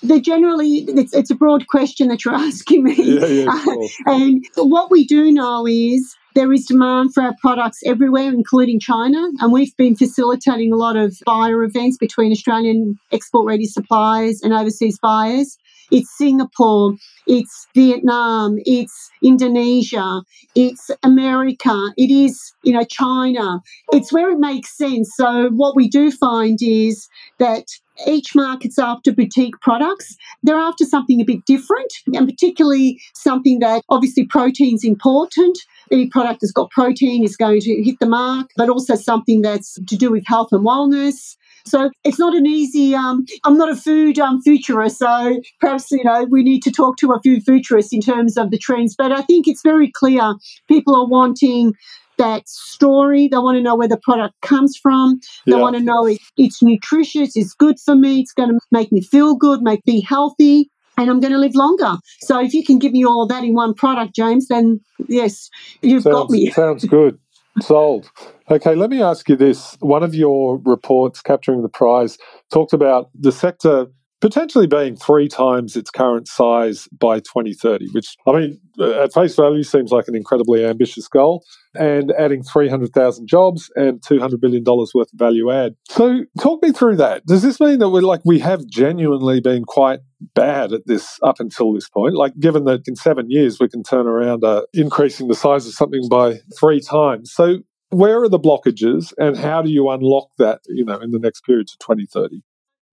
They're 0.02 0.20
generally, 0.20 0.86
it's, 0.88 1.12
it's 1.12 1.30
a 1.30 1.34
broad 1.34 1.66
question 1.66 2.08
that 2.08 2.24
you're 2.24 2.34
asking 2.48 2.84
me. 2.84 2.94
Yeah, 2.94 3.26
yeah, 3.26 3.50
uh, 3.50 3.64
sure. 3.64 3.88
and 4.06 4.44
what 4.56 4.90
we 4.90 5.04
do 5.04 5.30
know 5.30 5.66
is 5.66 6.16
there 6.34 6.52
is 6.52 6.66
demand 6.66 7.12
for 7.12 7.22
our 7.22 7.34
products 7.40 7.80
everywhere, 7.84 8.28
including 8.28 8.80
China, 8.80 9.18
and 9.40 9.52
we've 9.52 9.76
been 9.76 9.96
facilitating 9.96 10.72
a 10.72 10.76
lot 10.76 10.96
of 10.96 11.18
buyer 11.26 11.62
events 11.64 11.98
between 11.98 12.32
Australian 12.32 12.98
export 13.12 13.46
ready 13.46 13.66
suppliers 13.66 14.40
and 14.42 14.52
overseas 14.52 14.98
buyers. 15.02 15.58
It's 15.90 16.16
Singapore, 16.16 16.94
it's 17.26 17.66
Vietnam, 17.74 18.58
it's 18.64 19.10
Indonesia, 19.22 20.22
it's 20.54 20.90
America, 21.02 21.92
it 21.96 22.10
is, 22.10 22.52
you 22.62 22.72
know, 22.72 22.84
China. 22.84 23.60
It's 23.92 24.12
where 24.12 24.30
it 24.30 24.38
makes 24.38 24.76
sense. 24.76 25.10
So 25.16 25.50
what 25.50 25.76
we 25.76 25.88
do 25.88 26.10
find 26.10 26.58
is 26.60 27.08
that 27.38 27.64
each 28.06 28.34
market's 28.34 28.78
after 28.78 29.12
boutique 29.12 29.60
products. 29.60 30.16
They're 30.42 30.58
after 30.58 30.84
something 30.84 31.20
a 31.20 31.24
bit 31.24 31.44
different, 31.46 31.92
and 32.14 32.28
particularly 32.28 33.00
something 33.14 33.58
that 33.60 33.82
obviously 33.88 34.24
protein's 34.24 34.84
important. 34.84 35.58
Any 35.90 36.08
product 36.08 36.40
that's 36.40 36.52
got 36.52 36.70
protein 36.70 37.24
is 37.24 37.36
going 37.36 37.60
to 37.60 37.82
hit 37.82 37.98
the 37.98 38.06
mark, 38.06 38.50
but 38.56 38.68
also 38.68 38.94
something 38.94 39.42
that's 39.42 39.78
to 39.86 39.96
do 39.96 40.10
with 40.10 40.24
health 40.26 40.48
and 40.52 40.64
wellness. 40.64 41.36
So 41.68 41.90
it's 42.04 42.18
not 42.18 42.34
an 42.34 42.46
easy. 42.46 42.94
Um, 42.94 43.24
I'm 43.44 43.56
not 43.56 43.70
a 43.70 43.76
food 43.76 44.18
um, 44.18 44.40
futurist, 44.42 44.98
so 44.98 45.40
perhaps 45.60 45.90
you 45.90 46.04
know 46.04 46.24
we 46.30 46.42
need 46.42 46.62
to 46.64 46.70
talk 46.70 46.96
to 46.98 47.12
a 47.12 47.20
food 47.22 47.42
futurist 47.44 47.92
in 47.92 48.00
terms 48.00 48.36
of 48.36 48.50
the 48.50 48.58
trends. 48.58 48.94
But 48.96 49.12
I 49.12 49.22
think 49.22 49.46
it's 49.46 49.62
very 49.62 49.90
clear 49.90 50.34
people 50.68 50.94
are 50.94 51.06
wanting 51.06 51.74
that 52.18 52.48
story. 52.48 53.28
They 53.28 53.38
want 53.38 53.56
to 53.56 53.62
know 53.62 53.76
where 53.76 53.88
the 53.88 53.96
product 53.96 54.34
comes 54.42 54.76
from. 54.76 55.20
They 55.46 55.52
yeah. 55.52 55.58
want 55.58 55.76
to 55.76 55.82
know 55.82 56.06
it, 56.06 56.18
it's 56.36 56.62
nutritious, 56.62 57.36
it's 57.36 57.54
good 57.54 57.76
for 57.80 57.94
me, 57.94 58.20
it's 58.20 58.32
going 58.32 58.50
to 58.50 58.58
make 58.70 58.92
me 58.92 59.00
feel 59.00 59.36
good, 59.36 59.62
make 59.62 59.86
me 59.86 60.02
healthy, 60.02 60.68
and 60.98 61.08
I'm 61.08 61.20
going 61.20 61.32
to 61.32 61.38
live 61.38 61.54
longer. 61.54 61.96
So 62.20 62.40
if 62.40 62.52
you 62.52 62.64
can 62.64 62.78
give 62.78 62.92
me 62.92 63.04
all 63.04 63.22
of 63.22 63.28
that 63.30 63.44
in 63.44 63.54
one 63.54 63.72
product, 63.72 64.14
James, 64.14 64.48
then 64.48 64.80
yes, 65.06 65.48
you've 65.80 66.02
sounds, 66.02 66.14
got 66.14 66.30
me. 66.30 66.50
sounds 66.50 66.84
good. 66.84 67.18
Sold. 67.60 68.10
Okay, 68.50 68.74
let 68.74 68.90
me 68.90 69.02
ask 69.02 69.28
you 69.28 69.36
this. 69.36 69.76
One 69.80 70.02
of 70.02 70.14
your 70.14 70.58
reports, 70.64 71.20
Capturing 71.20 71.62
the 71.62 71.68
Prize, 71.68 72.18
talked 72.52 72.72
about 72.72 73.10
the 73.14 73.32
sector 73.32 73.86
potentially 74.20 74.66
being 74.66 74.96
three 74.96 75.28
times 75.28 75.76
its 75.76 75.90
current 75.90 76.28
size 76.28 76.88
by 76.98 77.20
2030, 77.20 77.88
which, 77.92 78.16
I 78.26 78.32
mean, 78.32 78.60
at 78.80 79.12
face 79.12 79.36
value 79.36 79.62
seems 79.62 79.90
like 79.92 80.08
an 80.08 80.16
incredibly 80.16 80.64
ambitious 80.64 81.08
goal, 81.08 81.44
and 81.74 82.12
adding 82.18 82.42
300,000 82.42 83.28
jobs 83.28 83.70
and 83.76 84.00
$200 84.00 84.40
billion 84.40 84.64
worth 84.64 84.94
of 84.94 85.08
value 85.14 85.50
add. 85.50 85.74
So, 85.88 86.24
talk 86.40 86.62
me 86.62 86.72
through 86.72 86.96
that. 86.96 87.24
Does 87.26 87.42
this 87.42 87.60
mean 87.60 87.78
that 87.78 87.90
we're 87.90 88.02
like, 88.02 88.20
we 88.24 88.40
have 88.40 88.66
genuinely 88.66 89.40
been 89.40 89.64
quite 89.64 90.00
bad 90.34 90.72
at 90.72 90.86
this 90.86 91.18
up 91.22 91.38
until 91.40 91.72
this 91.72 91.88
point? 91.88 92.14
Like, 92.14 92.38
given 92.40 92.64
that 92.64 92.82
in 92.86 92.96
seven 92.96 93.30
years 93.30 93.60
we 93.60 93.68
can 93.68 93.82
turn 93.82 94.06
around 94.06 94.44
uh, 94.44 94.62
increasing 94.72 95.28
the 95.28 95.34
size 95.34 95.66
of 95.66 95.74
something 95.74 96.08
by 96.10 96.40
three 96.58 96.80
times. 96.80 97.32
So, 97.32 97.58
where 97.90 98.22
are 98.22 98.28
the 98.28 98.38
blockages 98.38 99.14
and 99.16 99.36
how 99.36 99.62
do 99.62 99.70
you 99.70 99.88
unlock 99.88 100.28
that, 100.38 100.60
you 100.68 100.84
know, 100.84 100.98
in 100.98 101.10
the 101.10 101.18
next 101.18 101.42
period 101.44 101.68
to 101.68 101.78
2030? 101.78 102.42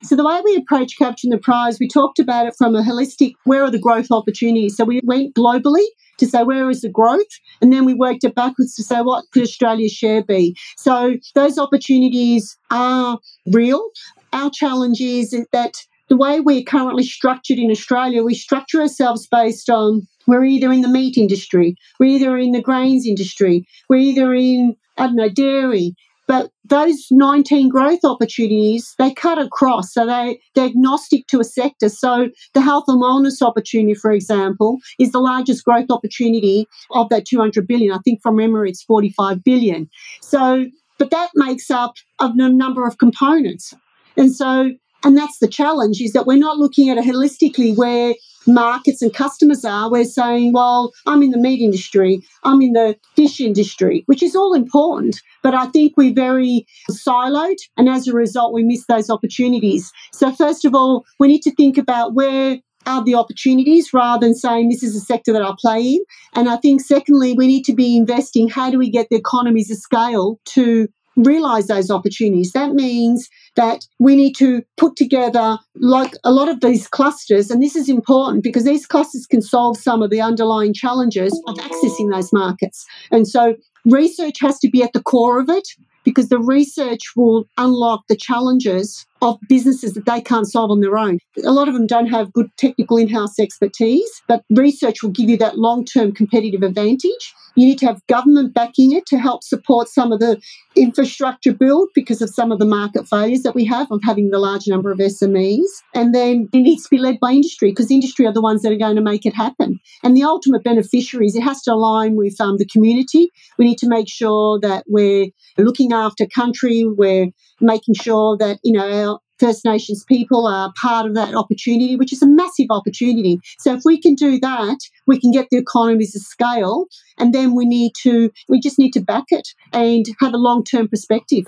So, 0.04 0.16
the 0.16 0.25
way 0.25 0.42
we 0.44 0.56
approach 0.56 0.98
capturing 0.98 1.32
the 1.32 1.38
prize, 1.38 1.80
we 1.80 1.88
talked 1.88 2.20
about 2.20 2.48
it 2.48 2.56
from 2.58 2.75
a 2.75 2.82
holistic 2.82 3.34
where 3.46 3.64
are 3.64 3.72
the 3.72 3.80
growth 3.80 4.12
opportunities? 4.12 4.75
So, 4.75 4.84
we 4.84 5.02
went 5.04 5.36
globally 5.36 5.86
to 6.18 6.28
say 6.28 6.44
where 6.44 6.70
is 6.70 6.82
the 6.82 6.90
growth, 6.90 7.40
and 7.62 7.72
then 7.72 7.86
we 7.86 7.94
worked 7.94 8.24
it 8.24 8.36
backwards 8.36 8.75
to 8.75 8.84
say 8.84 9.02
what 9.02 9.25
could 9.32 9.44
Australia's 9.44 9.92
share 9.92 10.24
be? 10.24 10.56
So, 10.78 11.16
those 11.34 11.58
opportunities 11.58 12.58
are 12.72 13.20
real. 13.52 13.90
Our 14.34 14.50
challenge 14.50 15.00
is 15.00 15.36
that 15.54 15.75
the 16.10 16.18
way 16.18 16.40
we're 16.40 16.64
currently 16.64 17.04
structured 17.04 17.58
in 17.58 17.72
Australia, 17.72 18.22
we 18.24 18.36
structure 18.36 18.82
ourselves 18.82 19.28
based 19.28 19.70
on 19.70 20.08
we're 20.28 20.46
either 20.46 20.72
in 20.72 20.82
the 20.82 20.90
meat 20.90 21.18
industry, 21.18 21.75
we're 22.00 22.18
either 22.18 22.38
in 22.38 22.52
the 22.52 22.62
grains 22.62 23.08
industry, 23.08 23.66
we're 23.90 23.98
either 23.98 24.34
in, 24.34 24.75
I 24.98 25.08
don't 25.08 25.16
know, 25.16 25.30
dairy, 25.30 25.96
but 26.27 26.51
those 26.63 27.08
19 27.12 27.70
growth 27.70 28.00
opportunities, 28.03 28.94
they 28.98 29.13
cut 29.13 29.38
across. 29.38 29.94
So 29.94 30.05
they, 30.05 30.39
they're 30.55 30.65
agnostic 30.65 31.27
to 31.27 31.39
a 31.39 31.44
sector. 31.44 31.89
So 31.89 32.29
the 32.53 32.62
health 32.62 32.86
and 32.88 33.01
wellness 33.01 33.41
opportunity, 33.41 33.94
for 33.94 34.12
example, 34.12 34.79
is 35.00 35.12
the 35.12 35.20
largest 35.20 35.63
growth 35.63 35.89
opportunity 35.89 36.67
of 36.91 37.10
that 37.10 37.25
200 37.25 37.67
billion. 37.67 37.91
I 37.91 38.00
think 38.03 38.22
from 38.22 38.38
memory, 38.38 38.70
it's 38.70 38.84
45 38.84 39.44
billion. 39.44 39.89
So, 40.22 40.65
but 40.98 41.12
that 41.12 41.29
makes 41.36 41.70
up 41.70 41.94
a 42.20 42.34
number 42.36 42.86
of 42.86 42.98
components. 42.98 43.74
And 44.17 44.34
so, 44.34 44.72
and 45.03 45.17
that's 45.17 45.38
the 45.39 45.48
challenge 45.48 46.01
is 46.01 46.13
that 46.13 46.25
we're 46.25 46.38
not 46.38 46.58
looking 46.58 46.89
at 46.89 46.98
it 46.98 47.05
holistically 47.05 47.77
where 47.77 48.15
markets 48.48 49.02
and 49.02 49.14
customers 49.14 49.66
are, 49.66 49.90
we're 49.90 50.06
saying, 50.06 50.54
well, 50.54 50.92
I'm 51.06 51.22
in 51.24 51.32
the 51.32 51.38
meat 51.38 51.62
industry, 51.62 52.22
I'm 52.44 52.62
in 52.62 52.74
the 52.74 52.96
fish 53.16 53.40
industry, 53.40 54.04
which 54.06 54.24
is 54.24 54.36
all 54.36 54.54
important. 54.54 55.20
But 55.44 55.54
I 55.54 55.68
think 55.68 55.94
we're 55.96 56.14
very 56.14 56.66
siloed, 56.90 57.58
and 57.78 57.90
as 57.90 58.08
a 58.08 58.14
result, 58.14 58.54
we 58.54 58.64
miss 58.64 58.86
those 58.88 59.10
opportunities. 59.10 59.92
So, 60.14 60.32
first 60.32 60.66
of 60.66 60.74
all, 60.74 61.06
we 61.20 61.28
need 61.28 61.42
to 61.42 61.54
think 61.56 61.78
about 61.78 62.14
where 62.14 62.60
are 62.88 63.04
the 63.04 63.16
opportunities 63.16 63.94
rather 63.94 64.25
than 64.25 64.36
saying 64.36 64.70
this 64.70 64.84
is 64.84 64.96
a 64.96 65.00
sector 65.00 65.34
that 65.34 65.42
I 65.42 65.54
play 65.60 65.82
in. 65.82 66.00
And 66.34 66.50
I 66.50 66.58
think, 66.58 66.82
secondly, 66.82 67.34
we 67.34 67.48
need 67.48 67.64
to 67.66 67.74
be 67.74 67.98
investing 67.98 68.48
how 68.48 68.70
do 68.70 68.78
we 68.78 68.90
get 68.90 69.08
the 69.10 69.16
economies 69.16 69.72
of 69.72 69.78
scale 69.78 70.40
to 70.46 70.88
realize 71.15 71.67
those 71.67 71.89
opportunities. 71.91 72.51
That 72.51 72.74
means 72.74 73.29
that 73.55 73.86
we 74.00 74.15
need 74.15 74.34
to 74.34 74.63
put 74.77 74.95
together 74.95 75.57
like 75.75 76.13
a 76.24 76.31
lot 76.31 76.50
of 76.50 76.62
these 76.62 76.88
clusters, 76.88 77.50
and 77.50 77.62
this 77.62 77.75
is 77.75 77.89
important 77.89 78.43
because 78.43 78.65
these 78.65 78.86
clusters 78.86 79.25
can 79.25 79.41
solve 79.41 79.77
some 79.77 80.01
of 80.01 80.10
the 80.10 80.22
underlying 80.22 80.74
challenges 80.74 81.41
of 81.48 81.55
accessing 81.57 82.12
those 82.12 82.34
markets. 82.34 82.86
And 83.12 83.27
so 83.27 83.55
research 83.86 84.38
has 84.41 84.60
to 84.60 84.69
be 84.69 84.84
at 84.84 84.93
the 84.93 85.01
core 85.01 85.39
of 85.39 85.50
it 85.50 85.67
because 86.05 86.29
the 86.29 86.39
research 86.39 87.01
will 87.15 87.45
unlock 87.57 88.03
the 88.07 88.15
challenges 88.15 89.05
of 89.22 89.38
businesses 89.50 89.93
that 89.93 90.05
they 90.05 90.22
can't 90.22 90.48
solve 90.48 90.72
on 90.72 90.79
their 90.79 90.98
own. 90.98 91.17
A 91.43 91.51
lot 91.51 91.67
of 91.67 91.74
them 91.74 91.88
don't 91.88 92.07
have 92.07 92.31
good 92.31 92.50
technical 92.57 92.98
in 92.98 93.10
house 93.10 93.39
expertise, 93.39 94.22
but 94.27 94.43
research 94.51 95.01
will 95.01 95.10
give 95.10 95.29
you 95.29 95.38
that 95.38 95.57
long 95.57 95.84
term 95.84 96.13
competitive 96.13 96.62
advantage. 96.62 97.34
You 97.56 97.66
need 97.66 97.78
to 97.80 97.86
have 97.86 98.06
government 98.08 98.54
backing 98.54 98.92
it 98.92 99.06
to 99.08 99.18
help 99.18 99.44
support 99.44 99.88
some 99.88 100.12
of 100.12 100.20
the 100.20 100.42
infrastructure 100.76 101.54
build 101.54 101.90
because 101.96 102.22
of 102.22 102.30
some 102.30 102.52
of 102.52 102.60
the 102.60 102.66
market 102.66 103.08
failures 103.08 103.42
that 103.44 103.56
we 103.56 103.66
have 103.66 103.92
of 103.92 104.02
having 104.04 104.30
the 104.30 104.40
large 104.40 104.68
number 104.68 104.92
of 104.92 104.98
SMEs. 104.98 105.68
And 105.94 106.14
then 106.14 106.50
it 106.52 106.60
needs 106.60 106.84
to 106.84 106.90
be 106.90 106.98
led 106.98 107.20
by 107.20 107.32
industry 107.32 107.72
because 107.72 107.90
industry 107.90 108.26
are 108.26 108.34
the 108.34 108.42
ones 108.42 108.62
that 108.62 108.72
are 108.72 108.78
going 108.78 108.96
to 108.96 109.02
make 109.02 109.26
it 109.26 109.34
happen. 109.34 109.80
And 110.04 110.16
the 110.16 110.24
ultimate 110.24 110.64
beneficiaries, 110.64 111.36
it 111.36 111.44
has 111.44 111.62
to 111.64 111.74
align 111.74 112.16
with 112.16 112.40
um, 112.40 112.58
the 112.58 112.68
community. 112.68 113.32
We 113.58 113.66
need 113.66 113.78
to 113.80 113.88
make 113.88 114.10
sure 114.10 114.60
that 114.60 114.84
we're 114.88 115.28
looking 115.58 115.94
after 115.94 116.26
country, 116.26 116.86
we're 116.86 117.28
making 117.62 117.96
sure 117.96 118.38
that, 118.38 118.60
you 118.64 118.74
know, 118.74 118.92
our 118.92 119.20
First 119.39 119.65
Nations 119.65 120.04
people 120.08 120.48
are 120.48 120.72
part 120.80 121.06
of 121.06 121.13
that 121.15 121.36
opportunity, 121.36 121.96
which 121.96 122.13
is 122.13 122.22
a 122.22 122.27
massive 122.27 122.68
opportunity. 122.70 123.39
So 123.60 123.74
if 123.74 123.82
we 123.84 124.00
can 124.00 124.15
do 124.15 124.39
that, 124.39 124.77
we 125.08 125.20
can 125.20 125.32
get 125.32 125.48
the 125.51 125.58
economies 125.58 126.15
of 126.15 126.22
scale, 126.22 126.86
and 127.18 127.34
then 127.34 127.56
we 127.56 127.65
need 127.65 127.94
to, 128.04 128.32
we 128.48 128.60
just 128.60 128.80
need 128.80 128.92
to 128.92 129.01
back 129.01 129.25
it 129.30 129.48
and 129.74 130.06
have 130.20 130.34
a 130.34 130.38
long 130.38 130.63
term 130.63 130.88
perspective. 130.88 131.46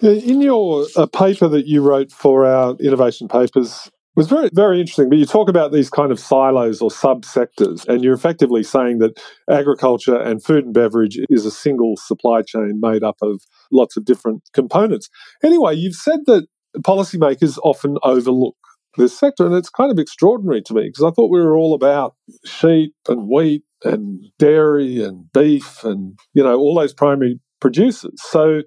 In 0.00 0.42
your 0.42 0.86
uh, 0.96 1.06
paper 1.06 1.48
that 1.48 1.66
you 1.66 1.80
wrote 1.80 2.12
for 2.12 2.44
our 2.44 2.76
innovation 2.76 3.28
papers, 3.28 3.90
was 4.16 4.28
very 4.28 4.48
very 4.52 4.80
interesting. 4.80 5.08
But 5.08 5.18
you 5.18 5.26
talk 5.26 5.48
about 5.48 5.72
these 5.72 5.90
kind 5.90 6.12
of 6.12 6.20
silos 6.20 6.80
or 6.80 6.90
subsectors, 6.90 7.86
and 7.88 8.02
you're 8.02 8.14
effectively 8.14 8.62
saying 8.62 8.98
that 8.98 9.20
agriculture 9.50 10.16
and 10.16 10.42
food 10.42 10.64
and 10.64 10.74
beverage 10.74 11.18
is 11.28 11.44
a 11.44 11.50
single 11.50 11.96
supply 11.96 12.42
chain 12.42 12.78
made 12.80 13.02
up 13.02 13.16
of 13.22 13.42
lots 13.72 13.96
of 13.96 14.04
different 14.04 14.42
components. 14.52 15.08
Anyway, 15.42 15.74
you've 15.74 15.96
said 15.96 16.20
that 16.26 16.46
policymakers 16.80 17.58
often 17.62 17.96
overlook 18.02 18.56
this 18.96 19.18
sector. 19.18 19.46
And 19.46 19.54
it's 19.54 19.70
kind 19.70 19.90
of 19.90 19.98
extraordinary 19.98 20.62
to 20.62 20.74
me 20.74 20.88
because 20.88 21.04
I 21.04 21.10
thought 21.10 21.30
we 21.30 21.40
were 21.40 21.56
all 21.56 21.74
about 21.74 22.14
sheep 22.44 22.94
and 23.08 23.28
wheat 23.28 23.64
and 23.82 24.24
dairy 24.38 25.02
and 25.02 25.30
beef 25.32 25.84
and, 25.84 26.18
you 26.32 26.42
know, 26.42 26.56
all 26.56 26.74
those 26.74 26.94
primary 26.94 27.40
producers. 27.60 28.20
So 28.30 28.62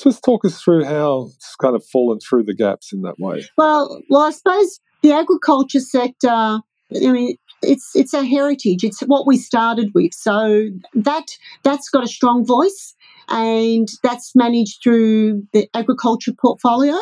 just 0.00 0.24
talk 0.24 0.44
us 0.44 0.60
through 0.60 0.84
how 0.84 1.30
it's 1.34 1.56
kind 1.56 1.74
of 1.74 1.84
fallen 1.86 2.18
through 2.20 2.44
the 2.44 2.54
gaps 2.54 2.92
in 2.92 3.02
that 3.02 3.18
way. 3.18 3.44
Well, 3.56 4.00
well, 4.10 4.22
I 4.22 4.30
suppose 4.30 4.80
the 5.02 5.12
agriculture 5.12 5.80
sector, 5.80 6.28
I 6.28 6.60
mean, 6.92 7.36
it's 7.62 7.92
it's 7.94 8.12
a 8.12 8.24
heritage. 8.24 8.84
It's 8.84 9.00
what 9.00 9.26
we 9.26 9.38
started 9.38 9.90
with. 9.94 10.12
So 10.12 10.68
that 10.94 11.26
that's 11.62 11.88
got 11.88 12.04
a 12.04 12.08
strong 12.08 12.44
voice 12.44 12.94
and 13.28 13.88
that's 14.02 14.32
managed 14.34 14.82
through 14.82 15.42
the 15.52 15.68
agriculture 15.74 16.32
portfolio. 16.40 16.96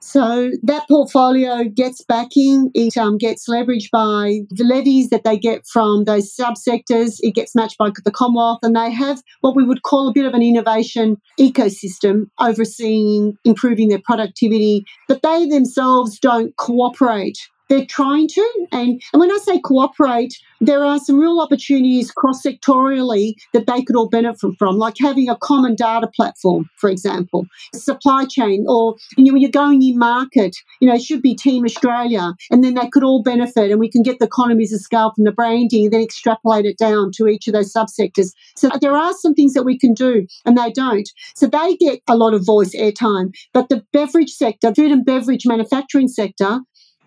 So 0.00 0.50
that 0.62 0.88
portfolio 0.88 1.64
gets 1.64 2.02
backing. 2.02 2.70
It 2.74 2.96
um, 2.96 3.18
gets 3.18 3.48
leveraged 3.48 3.90
by 3.92 4.40
the 4.50 4.64
levies 4.64 5.10
that 5.10 5.24
they 5.24 5.38
get 5.38 5.66
from 5.70 6.04
those 6.04 6.34
subsectors. 6.34 7.18
It 7.20 7.34
gets 7.34 7.54
matched 7.54 7.76
by 7.76 7.90
the 8.04 8.10
Commonwealth, 8.10 8.60
and 8.62 8.74
they 8.74 8.90
have 8.90 9.22
what 9.42 9.54
we 9.54 9.64
would 9.64 9.82
call 9.82 10.08
a 10.08 10.12
bit 10.12 10.24
of 10.24 10.32
an 10.32 10.42
innovation 10.42 11.16
ecosystem 11.38 12.30
overseeing 12.40 13.36
improving 13.44 13.88
their 13.88 14.00
productivity. 14.02 14.84
But 15.06 15.22
they 15.22 15.46
themselves 15.46 16.18
don't 16.18 16.56
cooperate 16.56 17.38
they're 17.70 17.86
trying 17.86 18.28
to. 18.28 18.66
And, 18.72 19.00
and 19.12 19.20
when 19.20 19.30
I 19.30 19.38
say 19.38 19.60
cooperate, 19.60 20.34
there 20.60 20.84
are 20.84 20.98
some 20.98 21.18
real 21.18 21.40
opportunities 21.40 22.10
cross 22.10 22.42
sectorially 22.42 23.34
that 23.54 23.66
they 23.66 23.82
could 23.82 23.96
all 23.96 24.10
benefit 24.10 24.52
from, 24.58 24.76
like 24.76 24.96
having 25.00 25.30
a 25.30 25.36
common 25.36 25.74
data 25.74 26.08
platform, 26.14 26.68
for 26.76 26.90
example, 26.90 27.46
supply 27.72 28.26
chain, 28.26 28.66
or 28.68 28.96
you 29.16 29.24
know, 29.24 29.32
when 29.32 29.40
you're 29.40 29.50
going 29.50 29.82
in 29.82 29.98
market, 29.98 30.54
you 30.80 30.88
know, 30.88 30.94
it 30.94 31.02
should 31.02 31.22
be 31.22 31.34
Team 31.34 31.64
Australia, 31.64 32.34
and 32.50 32.62
then 32.62 32.74
they 32.74 32.88
could 32.88 33.04
all 33.04 33.22
benefit, 33.22 33.70
and 33.70 33.80
we 33.80 33.88
can 33.88 34.02
get 34.02 34.18
the 34.18 34.26
economies 34.26 34.72
of 34.72 34.80
scale 34.80 35.12
from 35.14 35.24
the 35.24 35.32
branding, 35.32 35.84
and 35.84 35.94
then 35.94 36.02
extrapolate 36.02 36.66
it 36.66 36.76
down 36.76 37.10
to 37.12 37.28
each 37.28 37.46
of 37.46 37.54
those 37.54 37.72
subsectors. 37.72 38.32
So 38.56 38.68
there 38.80 38.96
are 38.96 39.14
some 39.14 39.32
things 39.32 39.54
that 39.54 39.64
we 39.64 39.78
can 39.78 39.94
do, 39.94 40.26
and 40.44 40.58
they 40.58 40.72
don't. 40.72 41.08
So 41.36 41.46
they 41.46 41.76
get 41.76 42.00
a 42.08 42.16
lot 42.16 42.34
of 42.34 42.44
voice 42.44 42.74
airtime, 42.74 43.32
but 43.54 43.68
the 43.68 43.82
beverage 43.92 44.30
sector, 44.30 44.74
food 44.74 44.90
and 44.90 45.06
beverage 45.06 45.46
manufacturing 45.46 46.08
sector, 46.08 46.60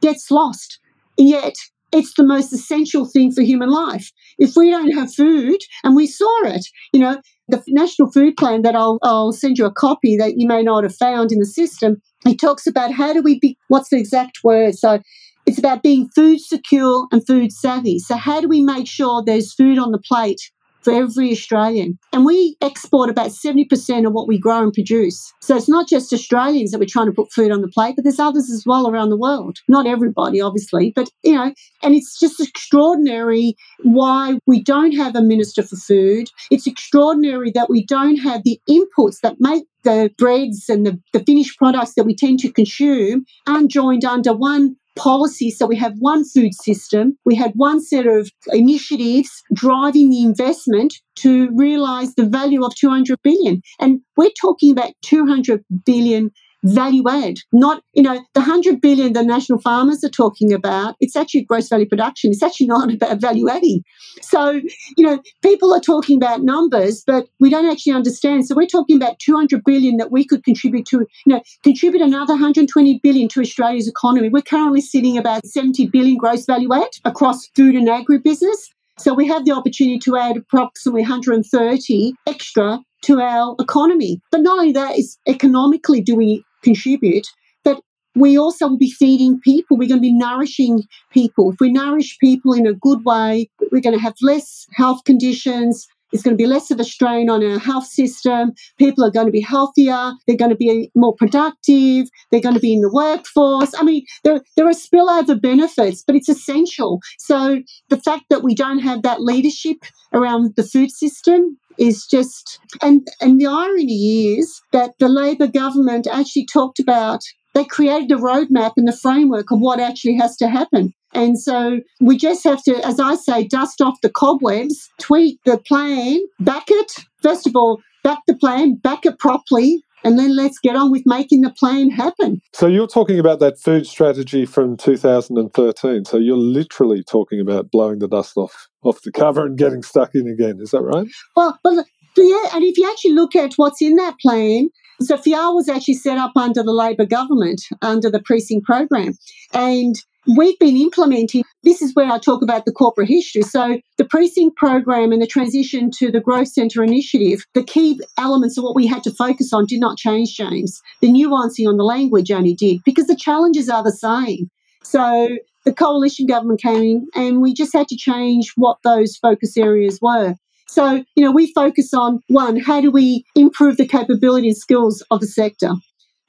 gets 0.04 0.30
lost. 0.30 0.80
Yet 1.18 1.56
it's 1.92 2.14
the 2.16 2.26
most 2.26 2.52
essential 2.52 3.06
thing 3.06 3.32
for 3.32 3.42
human 3.42 3.70
life. 3.70 4.12
If 4.38 4.56
we 4.56 4.70
don't 4.70 4.92
have 4.92 5.14
food, 5.14 5.60
and 5.84 5.96
we 5.96 6.08
saw 6.08 6.46
it, 6.46 6.66
you 6.92 7.00
know, 7.00 7.22
the 7.48 7.64
National 7.68 8.12
Food 8.12 8.36
Plan 8.36 8.64
that 8.64 8.76
I'll, 8.76 9.00
I'll 9.04 9.32
send 9.32 9.58
you 9.58 9.66
a 9.66 9.72
copy 9.72 10.18
that 10.18 10.34
you 10.38 10.48
may 10.48 10.64
not 10.64 10.84
have 10.84 10.96
found 10.96 11.32
in 11.32 11.40
the 11.40 11.46
system, 11.46 12.02
it 12.26 12.40
talks 12.40 12.68
about 12.68 12.92
how 12.92 13.14
do 13.14 13.22
we 13.22 13.40
be, 13.40 13.58
what's 13.68 13.90
the 13.90 13.98
exact 13.98 14.40
word? 14.44 14.76
So 14.76 15.00
it's 15.46 15.60
about 15.60 15.84
being 15.84 16.10
food 16.16 16.40
secure 16.40 17.08
and 17.12 17.26
food 17.26 17.52
savvy. 17.52 18.00
So, 18.00 18.16
how 18.16 18.40
do 18.42 18.48
we 18.48 18.62
make 18.62 18.88
sure 18.88 19.22
there's 19.22 19.54
food 19.54 19.78
on 19.78 19.92
the 19.92 20.00
plate 20.00 20.40
for 20.84 20.94
every 20.94 21.32
Australian. 21.32 21.98
And 22.12 22.26
we 22.26 22.56
export 22.62 23.10
about 23.10 23.30
70% 23.30 24.06
of 24.06 24.14
what 24.14 24.28
we 24.28 24.38
grow 24.38 24.64
and 24.64 24.74
produce. 24.74 25.34
So 25.42 25.56
it's 25.56 25.70
not 25.70 25.88
just 25.88 26.14
Australians 26.14 26.72
that 26.72 26.80
we're 26.80 26.86
trying 26.86 27.08
to 27.08 27.14
put 27.14 27.32
food 27.32 27.52
on 27.52 27.62
the 27.62 27.68
plate, 27.68 27.96
but 27.96 28.04
there's 28.04 28.20
others 28.20 28.50
as 28.52 28.64
well 28.66 28.90
around 28.90 29.10
the 29.10 29.18
world. 29.18 29.60
Not 29.68 29.88
everybody, 29.88 30.42
obviously, 30.42 30.92
but 30.96 31.10
you 31.24 31.34
know, 31.34 31.54
and 31.82 31.96
it's 31.96 32.20
just 32.20 32.40
extraordinary 32.40 33.56
why 33.84 34.40
we 34.46 34.62
don't 34.62 34.94
have 34.94 35.16
a 35.16 35.22
minister 35.22 35.64
for 35.64 35.76
food. 35.76 36.30
It's 36.52 36.68
extraordinary 36.68 37.52
that 37.52 37.70
we 37.70 37.86
don't 37.86 38.18
have 38.18 38.42
the 38.44 38.60
inputs 38.70 39.20
that 39.22 39.38
make 39.40 39.64
the 39.84 40.12
breads 40.18 40.70
and 40.70 40.86
the, 40.86 41.00
the 41.12 41.24
finished 41.24 41.58
products 41.58 41.94
that 41.96 42.06
we 42.06 42.16
tend 42.16 42.40
to 42.40 42.52
consume 42.52 43.26
aren't 43.48 43.72
joined 43.72 44.06
under 44.06 44.34
one 44.34 44.76
policy. 44.96 45.50
So 45.50 45.66
we 45.66 45.78
have 45.78 45.94
one 46.00 46.24
food 46.24 46.54
system, 46.54 47.18
we 47.26 47.36
had 47.36 47.52
one 47.56 47.82
set 47.82 48.08
of 48.08 48.30
initiatives 48.48 49.30
driving 49.54 50.10
the 50.10 50.24
investment 50.24 50.94
to 51.18 51.50
realize 51.56 52.16
the 52.16 52.26
value 52.26 52.64
of 52.64 52.76
200 52.76 53.20
billion. 53.24 53.62
And 53.80 54.02
we're 54.18 54.32
talking 54.40 54.72
about 54.72 54.94
200 55.02 55.64
billion 55.86 56.32
value 56.64 57.04
add, 57.10 57.36
not, 57.52 57.84
you 57.94 58.02
know, 58.02 58.16
the 58.34 58.40
100 58.40 58.82
billion 58.82 59.14
the 59.14 59.24
national 59.24 59.60
farmers 59.60 60.04
are 60.04 60.10
talking 60.10 60.54
about, 60.54 60.96
it's 61.00 61.16
actually 61.16 61.44
gross 61.44 61.70
value 61.70 61.88
production. 61.88 62.32
It's 62.32 62.44
actually 62.44 62.68
not 62.74 62.94
about 62.94 63.20
value 63.20 63.50
adding. 63.50 63.82
So, 64.22 64.62
you 64.98 65.06
know, 65.06 65.22
people 65.42 65.74
are 65.74 65.80
talking 65.80 66.18
about 66.18 66.42
numbers, 66.42 67.04
but 67.06 67.28
we 67.40 67.50
don't 67.50 67.70
actually 67.70 67.94
understand. 67.94 68.48
So 68.48 68.56
we're 68.56 68.68
talking 68.68 68.96
about 68.96 69.20
200 69.20 69.64
billion 69.64 69.98
that 69.98 70.12
we 70.12 70.26
could 70.26 70.44
contribute 70.44 70.86
to, 70.88 71.06
you 71.26 71.34
know, 71.34 71.42
contribute 71.64 72.02
another 72.02 72.34
120 72.34 73.00
billion 73.04 73.28
to 73.30 73.42
Australia's 73.42 73.88
economy. 73.88 74.30
We're 74.30 74.42
currently 74.42 74.82
sitting 74.82 75.18
about 75.18 75.46
70 75.46 75.88
billion 75.88 76.18
gross 76.18 76.46
value 76.46 76.74
add 76.74 76.90
across 77.06 77.48
food 77.56 77.76
and 77.76 77.88
agribusiness. 77.88 78.70
So 79.00 79.14
we 79.14 79.28
have 79.28 79.44
the 79.46 79.52
opportunity 79.52 79.98
to 80.00 80.18
add 80.18 80.38
approximately 80.38 81.02
130 81.02 82.14
extra 82.28 82.80
to 83.04 83.20
our 83.20 83.56
economy. 83.60 84.22
But 84.32 84.42
not 84.42 84.60
only 84.60 84.72
that, 84.74 84.98
is 84.98 85.18
economically 85.28 86.02
do 86.02 86.16
we 86.16 86.44
contribute, 86.64 87.28
but 87.64 87.82
we 88.16 88.38
also 88.38 88.68
will 88.68 88.78
be 88.78 88.92
feeding 88.92 89.40
people. 89.42 89.78
We're 89.78 89.90
going 89.90 90.00
to 90.00 90.02
be 90.02 90.14
nourishing 90.14 90.84
people. 91.12 91.52
If 91.52 91.60
we 91.60 91.72
nourish 91.72 92.18
people 92.20 92.54
in 92.54 92.68
a 92.68 92.74
good 92.74 93.04
way, 93.06 93.50
we're 93.72 93.82
going 93.82 93.98
to 93.98 94.02
have 94.02 94.16
less 94.22 94.68
health 94.74 95.04
conditions. 95.04 95.88
It's 96.14 96.22
going 96.22 96.38
to 96.38 96.42
be 96.42 96.48
less 96.48 96.70
of 96.70 96.80
a 96.80 96.84
strain 96.84 97.28
on 97.28 97.44
our 97.44 97.58
health 97.58 97.88
system. 97.88 98.54
People 98.78 99.04
are 99.04 99.10
going 99.10 99.26
to 99.26 99.32
be 99.32 99.42
healthier. 99.42 100.14
They're 100.28 100.38
going 100.38 100.52
to 100.52 100.56
be 100.56 100.92
more 100.96 101.16
productive. 101.16 102.08
They're 102.30 102.40
going 102.40 102.54
to 102.54 102.62
be 102.62 102.74
in 102.74 102.82
the 102.82 102.92
workforce. 102.94 103.74
I 103.76 103.84
mean, 103.84 104.06
there, 104.24 104.42
there 104.56 104.68
are 104.68 104.74
spillover 104.74 105.42
benefits, 105.42 106.04
but 106.06 106.16
it's 106.16 106.30
essential. 106.30 107.00
So 107.18 107.64
the 107.90 107.98
fact 107.98 108.26
that 108.30 108.44
we 108.44 108.54
don't 108.54 108.80
have 108.80 109.02
that 109.02 109.24
leadership 109.24 109.78
around 110.14 110.56
the 110.56 110.64
food 110.64 110.92
system 110.92 111.58
is 111.78 112.06
just 112.06 112.60
and 112.82 113.08
and 113.22 113.40
the 113.40 113.48
irony 113.48 114.36
is 114.38 114.62
that 114.72 114.92
the 115.00 115.10
Labor 115.10 115.48
government 115.48 116.08
actually 116.08 116.46
talked 116.46 116.80
about 116.80 117.22
they 117.54 117.66
created 117.66 118.12
a 118.12 118.16
roadmap 118.16 118.74
and 118.78 118.88
the 118.88 118.98
framework 118.98 119.52
of 119.52 119.60
what 119.60 119.80
actually 119.80 120.16
has 120.18 120.36
to 120.38 120.50
happen. 120.50 120.94
And 121.14 121.40
so 121.40 121.82
we 122.02 122.18
just 122.18 122.44
have 122.44 122.64
to, 122.64 122.86
as 122.86 123.00
I 123.00 123.16
say, 123.16 123.48
dust 123.48 123.82
off 123.82 124.02
the 124.02 124.10
cobwebs, 124.10 124.90
tweak 125.00 125.40
the 125.46 125.60
plan, 125.60 126.20
back 126.40 126.66
it. 126.70 126.94
First 127.22 127.46
of 127.46 127.56
all, 127.56 127.80
back 128.04 128.20
the 128.28 128.36
plan, 128.36 128.76
back 128.76 129.06
it 129.06 129.20
properly, 129.20 129.84
and 130.04 130.20
then 130.20 130.36
let's 130.36 130.60
get 130.60 130.76
on 130.76 130.92
with 130.92 131.04
making 131.06 131.42
the 131.42 131.52
plan 131.52 131.90
happen. 131.90 132.42
So 132.54 132.68
you're 132.68 132.88
talking 132.88 133.20
about 133.20 133.40
that 133.40 133.60
food 133.60 133.88
strategy 133.88 134.46
from 134.46 134.78
2013. 134.78 136.06
So 136.06 136.18
you're 136.18 136.38
literally 136.38 137.04
talking 137.04 137.40
about 137.40 137.72
blowing 137.72 138.00
the 138.00 138.08
dust 138.08 138.38
off 138.38 138.68
off 138.84 139.02
the 139.02 139.12
cover 139.12 139.46
and 139.46 139.58
getting 139.58 139.82
stuck 139.82 140.12
in 140.14 140.28
again. 140.28 140.58
Is 140.60 140.72
that 140.72 140.82
right? 140.82 141.08
Well, 141.36 141.58
but 141.64 141.86
yeah, 142.18 142.50
and 142.54 142.64
if 142.64 142.78
you 142.78 142.90
actually 142.90 143.14
look 143.14 143.36
at 143.36 143.54
what's 143.56 143.82
in 143.82 143.96
that 143.96 144.16
plan, 144.20 144.70
so 145.02 145.18
FIAL 145.18 145.56
was 145.56 145.70
actually 145.70 145.96
set 145.96 146.18
up 146.18 146.34
under 146.36 146.64
the 146.64 146.74
Labor 146.74 147.06
government, 147.06 147.62
under 147.82 148.10
the 148.10 148.22
precinct 148.22 148.66
program. 148.66 149.14
And 149.54 149.96
we've 150.28 150.60
been 150.60 150.78
implementing 150.78 151.44
this 151.64 151.82
is 151.82 151.94
where 151.96 152.12
I 152.12 152.20
talk 152.20 152.42
about 152.42 152.66
the 152.66 152.72
corporate 152.72 153.08
history. 153.08 153.42
So 153.42 153.80
the 153.98 154.06
precinct 154.06 154.58
program 154.58 155.12
and 155.12 155.22
the 155.22 155.28
transition 155.28 155.90
to 155.98 156.12
the 156.12 156.20
growth 156.20 156.50
centre 156.50 156.84
initiative, 156.84 157.46
the 157.54 157.64
key 157.64 158.00
elements 158.18 158.58
of 158.58 158.64
what 158.64 158.76
we 158.76 158.86
had 158.86 159.04
to 159.04 159.12
focus 159.12 159.54
on 159.54 159.66
did 159.66 159.80
not 159.80 159.98
change, 159.98 160.36
James. 160.36 160.82
The 161.02 161.08
nuancing 161.08 161.68
on 161.68 161.78
the 161.78 161.84
language 161.84 162.32
only 162.32 162.54
did 162.54 162.82
because 162.84 163.08
the 163.08 163.16
challenges 163.16 163.70
are 163.70 163.84
the 163.84 163.92
same. 163.92 164.50
So 164.84 165.30
the 165.64 165.74
coalition 165.74 166.26
government 166.26 166.62
came 166.62 166.84
in 166.84 167.08
and 167.16 167.42
we 167.42 167.54
just 167.54 167.74
had 167.74 167.88
to 167.88 167.96
change 167.96 168.52
what 168.58 168.78
those 168.84 169.16
focus 169.16 169.56
areas 169.58 170.00
were. 170.02 170.36
So, 170.68 171.04
you 171.16 171.24
know, 171.24 171.32
we 171.32 171.52
focus 171.54 171.94
on 171.94 172.22
one, 172.28 172.58
how 172.60 172.82
do 172.82 172.92
we 172.92 173.24
improve 173.36 173.78
the 173.78 173.88
capability 173.88 174.48
and 174.48 174.58
skills 174.58 175.04
of 175.12 175.22
the 175.22 175.28
sector? 175.28 175.72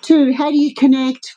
Two, 0.03 0.33
how 0.33 0.51
do 0.51 0.59
you 0.59 0.75
connect 0.75 1.35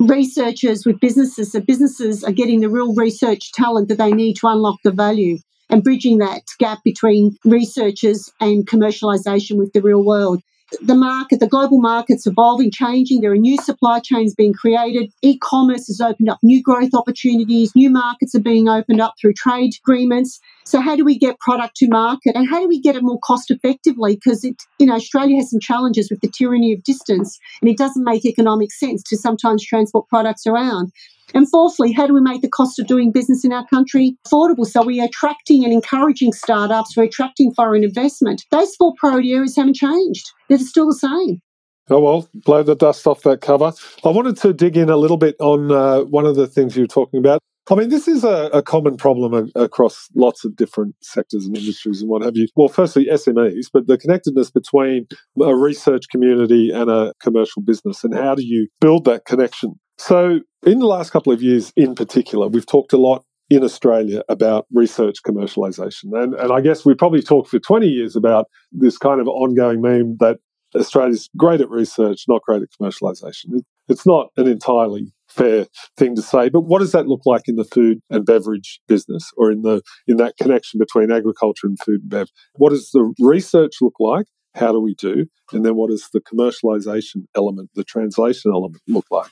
researchers 0.00 0.86
with 0.86 0.98
businesses 0.98 1.52
so 1.52 1.60
businesses 1.60 2.24
are 2.24 2.32
getting 2.32 2.60
the 2.60 2.70
real 2.70 2.94
research 2.94 3.52
talent 3.52 3.88
that 3.88 3.98
they 3.98 4.10
need 4.10 4.34
to 4.34 4.46
unlock 4.46 4.78
the 4.82 4.90
value 4.90 5.36
and 5.68 5.84
bridging 5.84 6.18
that 6.18 6.40
gap 6.58 6.78
between 6.84 7.36
researchers 7.44 8.32
and 8.40 8.66
commercialization 8.66 9.58
with 9.58 9.70
the 9.74 9.82
real 9.82 10.02
world 10.02 10.40
the 10.80 10.94
market, 10.94 11.40
the 11.40 11.48
global 11.48 11.80
market's 11.80 12.26
evolving, 12.26 12.70
changing. 12.70 13.20
There 13.20 13.32
are 13.32 13.36
new 13.36 13.56
supply 13.58 14.00
chains 14.00 14.34
being 14.34 14.52
created. 14.52 15.12
E 15.22 15.38
commerce 15.38 15.86
has 15.88 16.00
opened 16.00 16.28
up 16.28 16.38
new 16.42 16.62
growth 16.62 16.94
opportunities. 16.94 17.72
New 17.74 17.90
markets 17.90 18.34
are 18.34 18.40
being 18.40 18.68
opened 18.68 19.00
up 19.00 19.14
through 19.20 19.34
trade 19.34 19.72
agreements. 19.82 20.40
So, 20.64 20.80
how 20.80 20.96
do 20.96 21.04
we 21.04 21.18
get 21.18 21.40
product 21.40 21.76
to 21.76 21.88
market 21.88 22.36
and 22.36 22.48
how 22.48 22.60
do 22.60 22.68
we 22.68 22.80
get 22.80 22.96
it 22.96 23.02
more 23.02 23.18
cost 23.20 23.50
effectively? 23.50 24.14
Because, 24.14 24.44
it, 24.44 24.62
you 24.78 24.86
know, 24.86 24.94
Australia 24.94 25.36
has 25.36 25.50
some 25.50 25.60
challenges 25.60 26.10
with 26.10 26.20
the 26.20 26.28
tyranny 26.28 26.72
of 26.72 26.82
distance 26.84 27.38
and 27.60 27.68
it 27.68 27.76
doesn't 27.76 28.04
make 28.04 28.24
economic 28.24 28.72
sense 28.72 29.02
to 29.04 29.16
sometimes 29.16 29.64
transport 29.64 30.08
products 30.08 30.46
around. 30.46 30.92
And 31.34 31.48
fourthly, 31.50 31.92
how 31.92 32.06
do 32.06 32.14
we 32.14 32.20
make 32.20 32.42
the 32.42 32.48
cost 32.48 32.78
of 32.78 32.86
doing 32.86 33.12
business 33.12 33.44
in 33.44 33.52
our 33.52 33.66
country 33.66 34.16
affordable? 34.26 34.66
So 34.66 34.84
we're 34.84 35.04
attracting 35.04 35.64
and 35.64 35.72
encouraging 35.72 36.32
startups, 36.32 36.96
we're 36.96 37.04
attracting 37.04 37.54
foreign 37.54 37.84
investment. 37.84 38.44
Those 38.50 38.74
four 38.76 38.94
priority 38.98 39.32
areas 39.32 39.56
haven't 39.56 39.76
changed. 39.76 40.30
They're 40.48 40.58
still 40.58 40.86
the 40.86 40.94
same. 40.94 41.40
Oh, 41.88 42.00
well, 42.00 42.28
blow 42.34 42.62
the 42.62 42.76
dust 42.76 43.06
off 43.06 43.22
that 43.22 43.40
cover. 43.40 43.72
I 44.04 44.08
wanted 44.10 44.36
to 44.38 44.52
dig 44.52 44.76
in 44.76 44.90
a 44.90 44.96
little 44.96 45.16
bit 45.16 45.34
on 45.40 45.72
uh, 45.72 46.02
one 46.02 46.24
of 46.24 46.36
the 46.36 46.46
things 46.46 46.76
you 46.76 46.84
were 46.84 46.88
talking 46.88 47.18
about. 47.18 47.40
I 47.68 47.74
mean, 47.74 47.88
this 47.88 48.08
is 48.08 48.24
a, 48.24 48.50
a 48.52 48.62
common 48.62 48.96
problem 48.96 49.34
a, 49.34 49.60
across 49.60 50.08
lots 50.16 50.44
of 50.44 50.56
different 50.56 50.94
sectors 51.02 51.46
and 51.46 51.56
industries 51.56 52.00
and 52.00 52.10
what 52.10 52.22
have 52.22 52.36
you. 52.36 52.48
Well, 52.56 52.68
firstly, 52.68 53.06
SMEs, 53.06 53.66
but 53.72 53.86
the 53.86 53.98
connectedness 53.98 54.50
between 54.50 55.06
a 55.40 55.54
research 55.54 56.04
community 56.10 56.70
and 56.70 56.90
a 56.90 57.12
commercial 57.20 57.62
business, 57.62 58.02
and 58.02 58.14
how 58.14 58.34
do 58.34 58.44
you 58.44 58.68
build 58.80 59.04
that 59.04 59.24
connection? 59.24 59.74
So, 60.00 60.40
in 60.64 60.78
the 60.78 60.86
last 60.86 61.10
couple 61.10 61.30
of 61.30 61.42
years 61.42 61.74
in 61.76 61.94
particular, 61.94 62.48
we've 62.48 62.64
talked 62.64 62.94
a 62.94 62.96
lot 62.96 63.22
in 63.50 63.62
Australia 63.62 64.22
about 64.30 64.66
research 64.72 65.16
commercialization. 65.22 66.04
And, 66.14 66.32
and 66.32 66.50
I 66.50 66.62
guess 66.62 66.86
we 66.86 66.94
probably 66.94 67.20
talked 67.20 67.50
for 67.50 67.58
20 67.58 67.86
years 67.86 68.16
about 68.16 68.46
this 68.72 68.96
kind 68.96 69.20
of 69.20 69.28
ongoing 69.28 69.82
meme 69.82 70.16
that 70.20 70.38
Australia's 70.74 71.28
great 71.36 71.60
at 71.60 71.68
research, 71.68 72.24
not 72.28 72.40
great 72.40 72.62
at 72.62 72.70
commercialization. 72.80 73.56
It, 73.58 73.66
it's 73.88 74.06
not 74.06 74.28
an 74.38 74.48
entirely 74.48 75.12
fair 75.28 75.66
thing 75.98 76.16
to 76.16 76.22
say, 76.22 76.48
but 76.48 76.62
what 76.62 76.78
does 76.78 76.92
that 76.92 77.06
look 77.06 77.26
like 77.26 77.42
in 77.46 77.56
the 77.56 77.64
food 77.64 78.00
and 78.08 78.24
beverage 78.24 78.80
business 78.88 79.30
or 79.36 79.52
in 79.52 79.60
the 79.60 79.82
in 80.08 80.16
that 80.16 80.38
connection 80.40 80.78
between 80.78 81.12
agriculture 81.12 81.66
and 81.66 81.78
food 81.78 82.00
and 82.00 82.08
bev? 82.08 82.28
What 82.54 82.70
does 82.70 82.90
the 82.92 83.12
research 83.20 83.74
look 83.82 84.00
like? 84.00 84.24
How 84.54 84.72
do 84.72 84.80
we 84.80 84.94
do? 84.94 85.26
And 85.52 85.62
then 85.62 85.76
what 85.76 85.90
does 85.90 86.08
the 86.10 86.22
commercialization 86.22 87.26
element, 87.36 87.68
the 87.74 87.84
translation 87.84 88.50
element 88.50 88.80
look 88.88 89.04
like? 89.10 89.30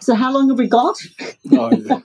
So 0.00 0.14
how 0.14 0.32
long 0.32 0.48
have 0.48 0.58
we 0.58 0.66
got? 0.66 0.96
Oh, 1.52 1.70
yeah. 1.70 2.00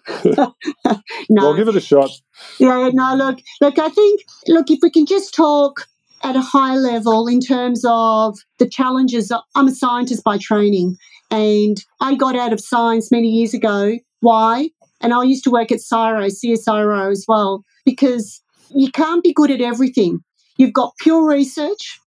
no. 1.29 1.43
Well, 1.43 1.55
give 1.55 1.67
it 1.67 1.75
a 1.75 1.81
shot. 1.81 2.11
Yeah, 2.59 2.89
no, 2.93 3.15
look, 3.15 3.39
look, 3.61 3.79
I 3.79 3.89
think, 3.89 4.21
look, 4.47 4.69
if 4.69 4.79
we 4.81 4.89
can 4.89 5.05
just 5.05 5.33
talk 5.33 5.87
at 6.23 6.35
a 6.35 6.41
high 6.41 6.75
level 6.75 7.27
in 7.27 7.39
terms 7.39 7.83
of 7.87 8.39
the 8.57 8.67
challenges. 8.67 9.31
I'm 9.55 9.67
a 9.67 9.75
scientist 9.75 10.23
by 10.23 10.37
training, 10.37 10.97
and 11.31 11.77
I 12.01 12.15
got 12.15 12.35
out 12.35 12.53
of 12.53 12.59
science 12.59 13.11
many 13.11 13.29
years 13.29 13.53
ago. 13.53 13.97
Why? 14.19 14.69
And 15.01 15.13
I 15.13 15.23
used 15.23 15.43
to 15.45 15.51
work 15.51 15.71
at 15.71 15.79
CSIRO, 15.79 16.29
CSIRO 16.29 17.11
as 17.11 17.25
well, 17.27 17.63
because 17.85 18.41
you 18.69 18.91
can't 18.91 19.23
be 19.23 19.33
good 19.33 19.51
at 19.51 19.61
everything. 19.61 20.19
You've 20.57 20.73
got 20.73 20.93
pure 20.99 21.25
research, 21.25 21.99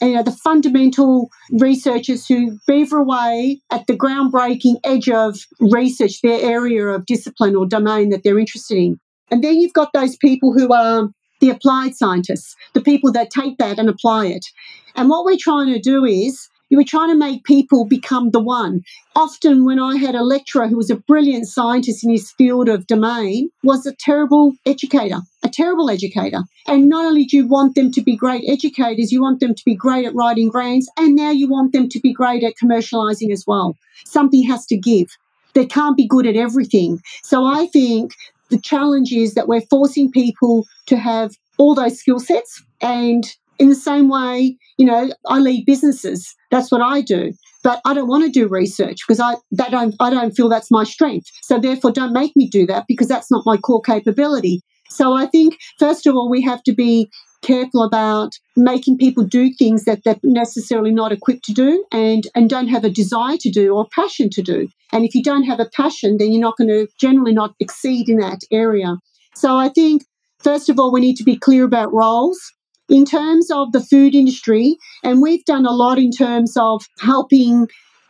you 0.00 0.12
know, 0.12 0.22
the 0.22 0.32
fundamental 0.32 1.30
researchers 1.52 2.26
who 2.26 2.58
beaver 2.66 2.98
away 2.98 3.60
at 3.70 3.86
the 3.86 3.96
groundbreaking 3.96 4.76
edge 4.84 5.08
of 5.08 5.38
research, 5.60 6.20
their 6.22 6.40
area 6.40 6.86
of 6.88 7.06
discipline 7.06 7.56
or 7.56 7.66
domain 7.66 8.10
that 8.10 8.22
they're 8.22 8.38
interested 8.38 8.76
in. 8.76 8.98
And 9.30 9.42
then 9.42 9.60
you've 9.60 9.72
got 9.72 9.92
those 9.92 10.16
people 10.16 10.52
who 10.52 10.72
are 10.72 11.08
the 11.40 11.50
applied 11.50 11.94
scientists, 11.94 12.54
the 12.72 12.80
people 12.80 13.12
that 13.12 13.30
take 13.30 13.58
that 13.58 13.78
and 13.78 13.88
apply 13.88 14.26
it. 14.26 14.46
And 14.94 15.08
what 15.08 15.24
we're 15.24 15.38
trying 15.38 15.72
to 15.72 15.80
do 15.80 16.04
is 16.04 16.48
you 16.70 16.76
were 16.76 16.84
trying 16.84 17.10
to 17.10 17.16
make 17.16 17.44
people 17.44 17.84
become 17.84 18.30
the 18.30 18.40
one. 18.42 18.80
Often, 19.16 19.64
when 19.64 19.78
I 19.78 19.96
had 19.96 20.14
a 20.14 20.22
lecturer 20.22 20.66
who 20.66 20.76
was 20.76 20.90
a 20.90 20.96
brilliant 20.96 21.46
scientist 21.46 22.04
in 22.04 22.10
his 22.10 22.32
field 22.32 22.68
of 22.68 22.86
domain, 22.86 23.50
was 23.62 23.86
a 23.86 23.94
terrible 23.94 24.52
educator, 24.66 25.20
a 25.42 25.48
terrible 25.48 25.90
educator. 25.90 26.42
And 26.66 26.88
not 26.88 27.04
only 27.04 27.24
do 27.24 27.36
you 27.36 27.46
want 27.46 27.74
them 27.74 27.92
to 27.92 28.02
be 28.02 28.16
great 28.16 28.44
educators, 28.48 29.12
you 29.12 29.22
want 29.22 29.40
them 29.40 29.54
to 29.54 29.64
be 29.64 29.74
great 29.74 30.06
at 30.06 30.14
writing 30.14 30.48
grants, 30.48 30.88
and 30.96 31.14
now 31.14 31.30
you 31.30 31.48
want 31.48 31.72
them 31.72 31.88
to 31.88 32.00
be 32.00 32.12
great 32.12 32.42
at 32.42 32.54
commercializing 32.62 33.30
as 33.30 33.44
well. 33.46 33.76
Something 34.04 34.42
has 34.44 34.66
to 34.66 34.76
give. 34.76 35.08
They 35.54 35.66
can't 35.66 35.96
be 35.96 36.06
good 36.06 36.26
at 36.26 36.36
everything. 36.36 37.00
So 37.22 37.46
I 37.46 37.66
think 37.66 38.12
the 38.50 38.58
challenge 38.58 39.12
is 39.12 39.34
that 39.34 39.48
we're 39.48 39.60
forcing 39.62 40.10
people 40.10 40.66
to 40.86 40.96
have 40.96 41.32
all 41.58 41.74
those 41.74 41.98
skill 41.98 42.18
sets 42.18 42.62
and 42.80 43.24
in 43.58 43.68
the 43.68 43.74
same 43.74 44.08
way, 44.08 44.56
you 44.78 44.86
know, 44.86 45.10
I 45.26 45.38
lead 45.38 45.66
businesses. 45.66 46.34
That's 46.50 46.70
what 46.70 46.82
I 46.82 47.00
do. 47.00 47.32
But 47.62 47.80
I 47.84 47.94
don't 47.94 48.08
want 48.08 48.24
to 48.24 48.30
do 48.30 48.46
research 48.48 48.98
because 49.06 49.20
I 49.20 49.36
that 49.52 49.70
don't 49.70 49.94
I 50.00 50.10
don't 50.10 50.32
feel 50.32 50.48
that's 50.48 50.70
my 50.70 50.84
strength. 50.84 51.26
So 51.42 51.58
therefore 51.58 51.92
don't 51.92 52.12
make 52.12 52.32
me 52.36 52.48
do 52.48 52.66
that 52.66 52.84
because 52.86 53.08
that's 53.08 53.30
not 53.30 53.46
my 53.46 53.56
core 53.56 53.80
capability. 53.80 54.60
So 54.90 55.14
I 55.14 55.26
think 55.26 55.56
first 55.78 56.06
of 56.06 56.14
all 56.14 56.28
we 56.28 56.42
have 56.42 56.62
to 56.64 56.74
be 56.74 57.08
careful 57.44 57.82
about 57.82 58.32
making 58.56 58.96
people 58.96 59.22
do 59.22 59.52
things 59.52 59.84
that 59.84 60.00
they're 60.04 60.16
necessarily 60.22 60.90
not 60.90 61.12
equipped 61.12 61.44
to 61.44 61.52
do 61.52 61.84
and, 61.92 62.26
and 62.34 62.48
don't 62.48 62.68
have 62.68 62.84
a 62.84 62.90
desire 62.90 63.36
to 63.36 63.50
do 63.50 63.74
or 63.74 63.86
passion 63.94 64.30
to 64.30 64.42
do. 64.42 64.66
And 64.92 65.04
if 65.04 65.14
you 65.14 65.22
don't 65.22 65.44
have 65.44 65.60
a 65.60 65.68
passion, 65.76 66.16
then 66.18 66.32
you're 66.32 66.40
not 66.40 66.56
going 66.56 66.68
to 66.68 66.86
generally 66.98 67.34
not 67.34 67.54
exceed 67.60 68.08
in 68.08 68.16
that 68.18 68.40
area. 68.50 68.96
So 69.34 69.56
I 69.56 69.68
think, 69.68 70.04
first 70.38 70.70
of 70.70 70.78
all, 70.78 70.92
we 70.92 71.00
need 71.00 71.16
to 71.16 71.24
be 71.24 71.36
clear 71.36 71.64
about 71.64 71.92
roles 71.92 72.40
in 72.88 73.04
terms 73.04 73.50
of 73.50 73.72
the 73.72 73.80
food 73.80 74.14
industry, 74.14 74.76
and 75.02 75.22
we've 75.22 75.44
done 75.44 75.66
a 75.66 75.72
lot 75.72 75.98
in 75.98 76.10
terms 76.10 76.56
of 76.56 76.84
helping 77.00 77.66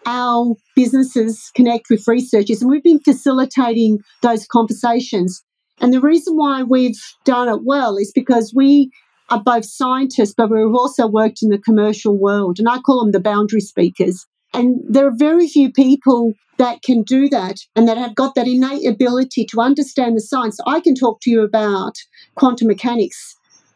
our 0.07 0.55
businesses 0.77 1.51
connect 1.55 1.87
with 1.91 2.07
researchers, 2.07 2.61
and 2.61 2.71
we've 2.71 2.83
been 2.83 3.01
facilitating 3.01 3.99
those 4.23 4.47
conversations. 4.47 5.43
And 5.81 5.93
the 5.93 6.01
reason 6.01 6.37
why 6.37 6.63
we've 6.63 7.01
done 7.25 7.49
it 7.49 7.61
well 7.65 7.97
is 7.97 8.13
because 8.15 8.53
we 8.55 8.91
are 9.31 9.43
both 9.43 9.65
scientists, 9.65 10.35
but 10.37 10.51
we've 10.51 10.75
also 10.75 11.07
worked 11.07 11.43
in 11.43 11.49
the 11.49 11.59
commercial 11.59 12.19
world, 12.19 12.59
and 12.59 12.69
I 12.69 12.79
call 12.81 13.01
them 13.01 13.13
the 13.13 13.21
boundary 13.21 13.61
speakers. 13.61 14.27
And 14.53 14.81
there 14.89 15.07
are 15.07 15.17
very 15.17 15.49
few 15.49 15.73
people 15.73 16.35
that 16.59 16.83
can 16.83 17.03
do 17.03 17.29
that 17.31 17.57
and 17.75 17.89
that 17.89 17.97
have 17.97 18.15
got 18.15 18.37
that 18.37 18.47
innate 18.47 18.87
ability 18.87 19.45
to 19.47 19.61
understand 19.61 20.17
the 20.17 20.21
science. 20.21 20.59
I 20.67 20.79
can 20.79 20.95
talk 20.95 21.21
to 21.23 21.31
you 21.31 21.43
about 21.43 21.95
quantum 22.37 22.69
mechanics 22.69 23.35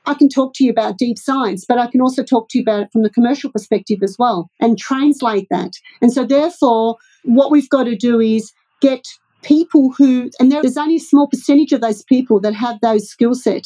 I 0.09 0.15
can 0.15 0.31
talk 0.31 0.55
to 0.55 0.65
you 0.65 0.71
about 0.71 0.97
deep 0.97 1.19
science, 1.19 1.67
but 1.69 1.79
I 1.79 1.87
can 1.87 2.01
also 2.01 2.23
talk 2.23 2.49
to 2.49 2.59
you 2.59 2.63
about 2.63 2.81
it 2.81 2.89
from 2.91 3.03
the 3.03 3.11
commercial 3.11 3.53
perspective 3.53 3.99
as 4.03 4.17
well 4.19 4.51
and 4.59 4.79
translate 4.79 5.47
that. 5.51 5.73
And 6.01 6.11
so, 6.11 6.25
therefore, 6.25 6.97
what 7.25 7.51
we've 7.51 7.69
got 7.69 7.85
to 7.85 7.95
do 7.95 8.19
is 8.19 8.51
get 8.81 9.05
people 9.43 9.93
who, 9.99 10.31
and 10.41 10.51
there's 10.51 10.79
only 10.79 10.97
a 10.97 11.01
small 11.01 11.29
percentage 11.29 11.73
of 11.73 11.83
those 11.83 12.03
people 12.05 12.41
that 12.41 12.55
have 12.55 12.81
those 12.81 13.07
skill 13.07 13.35
set. 13.35 13.65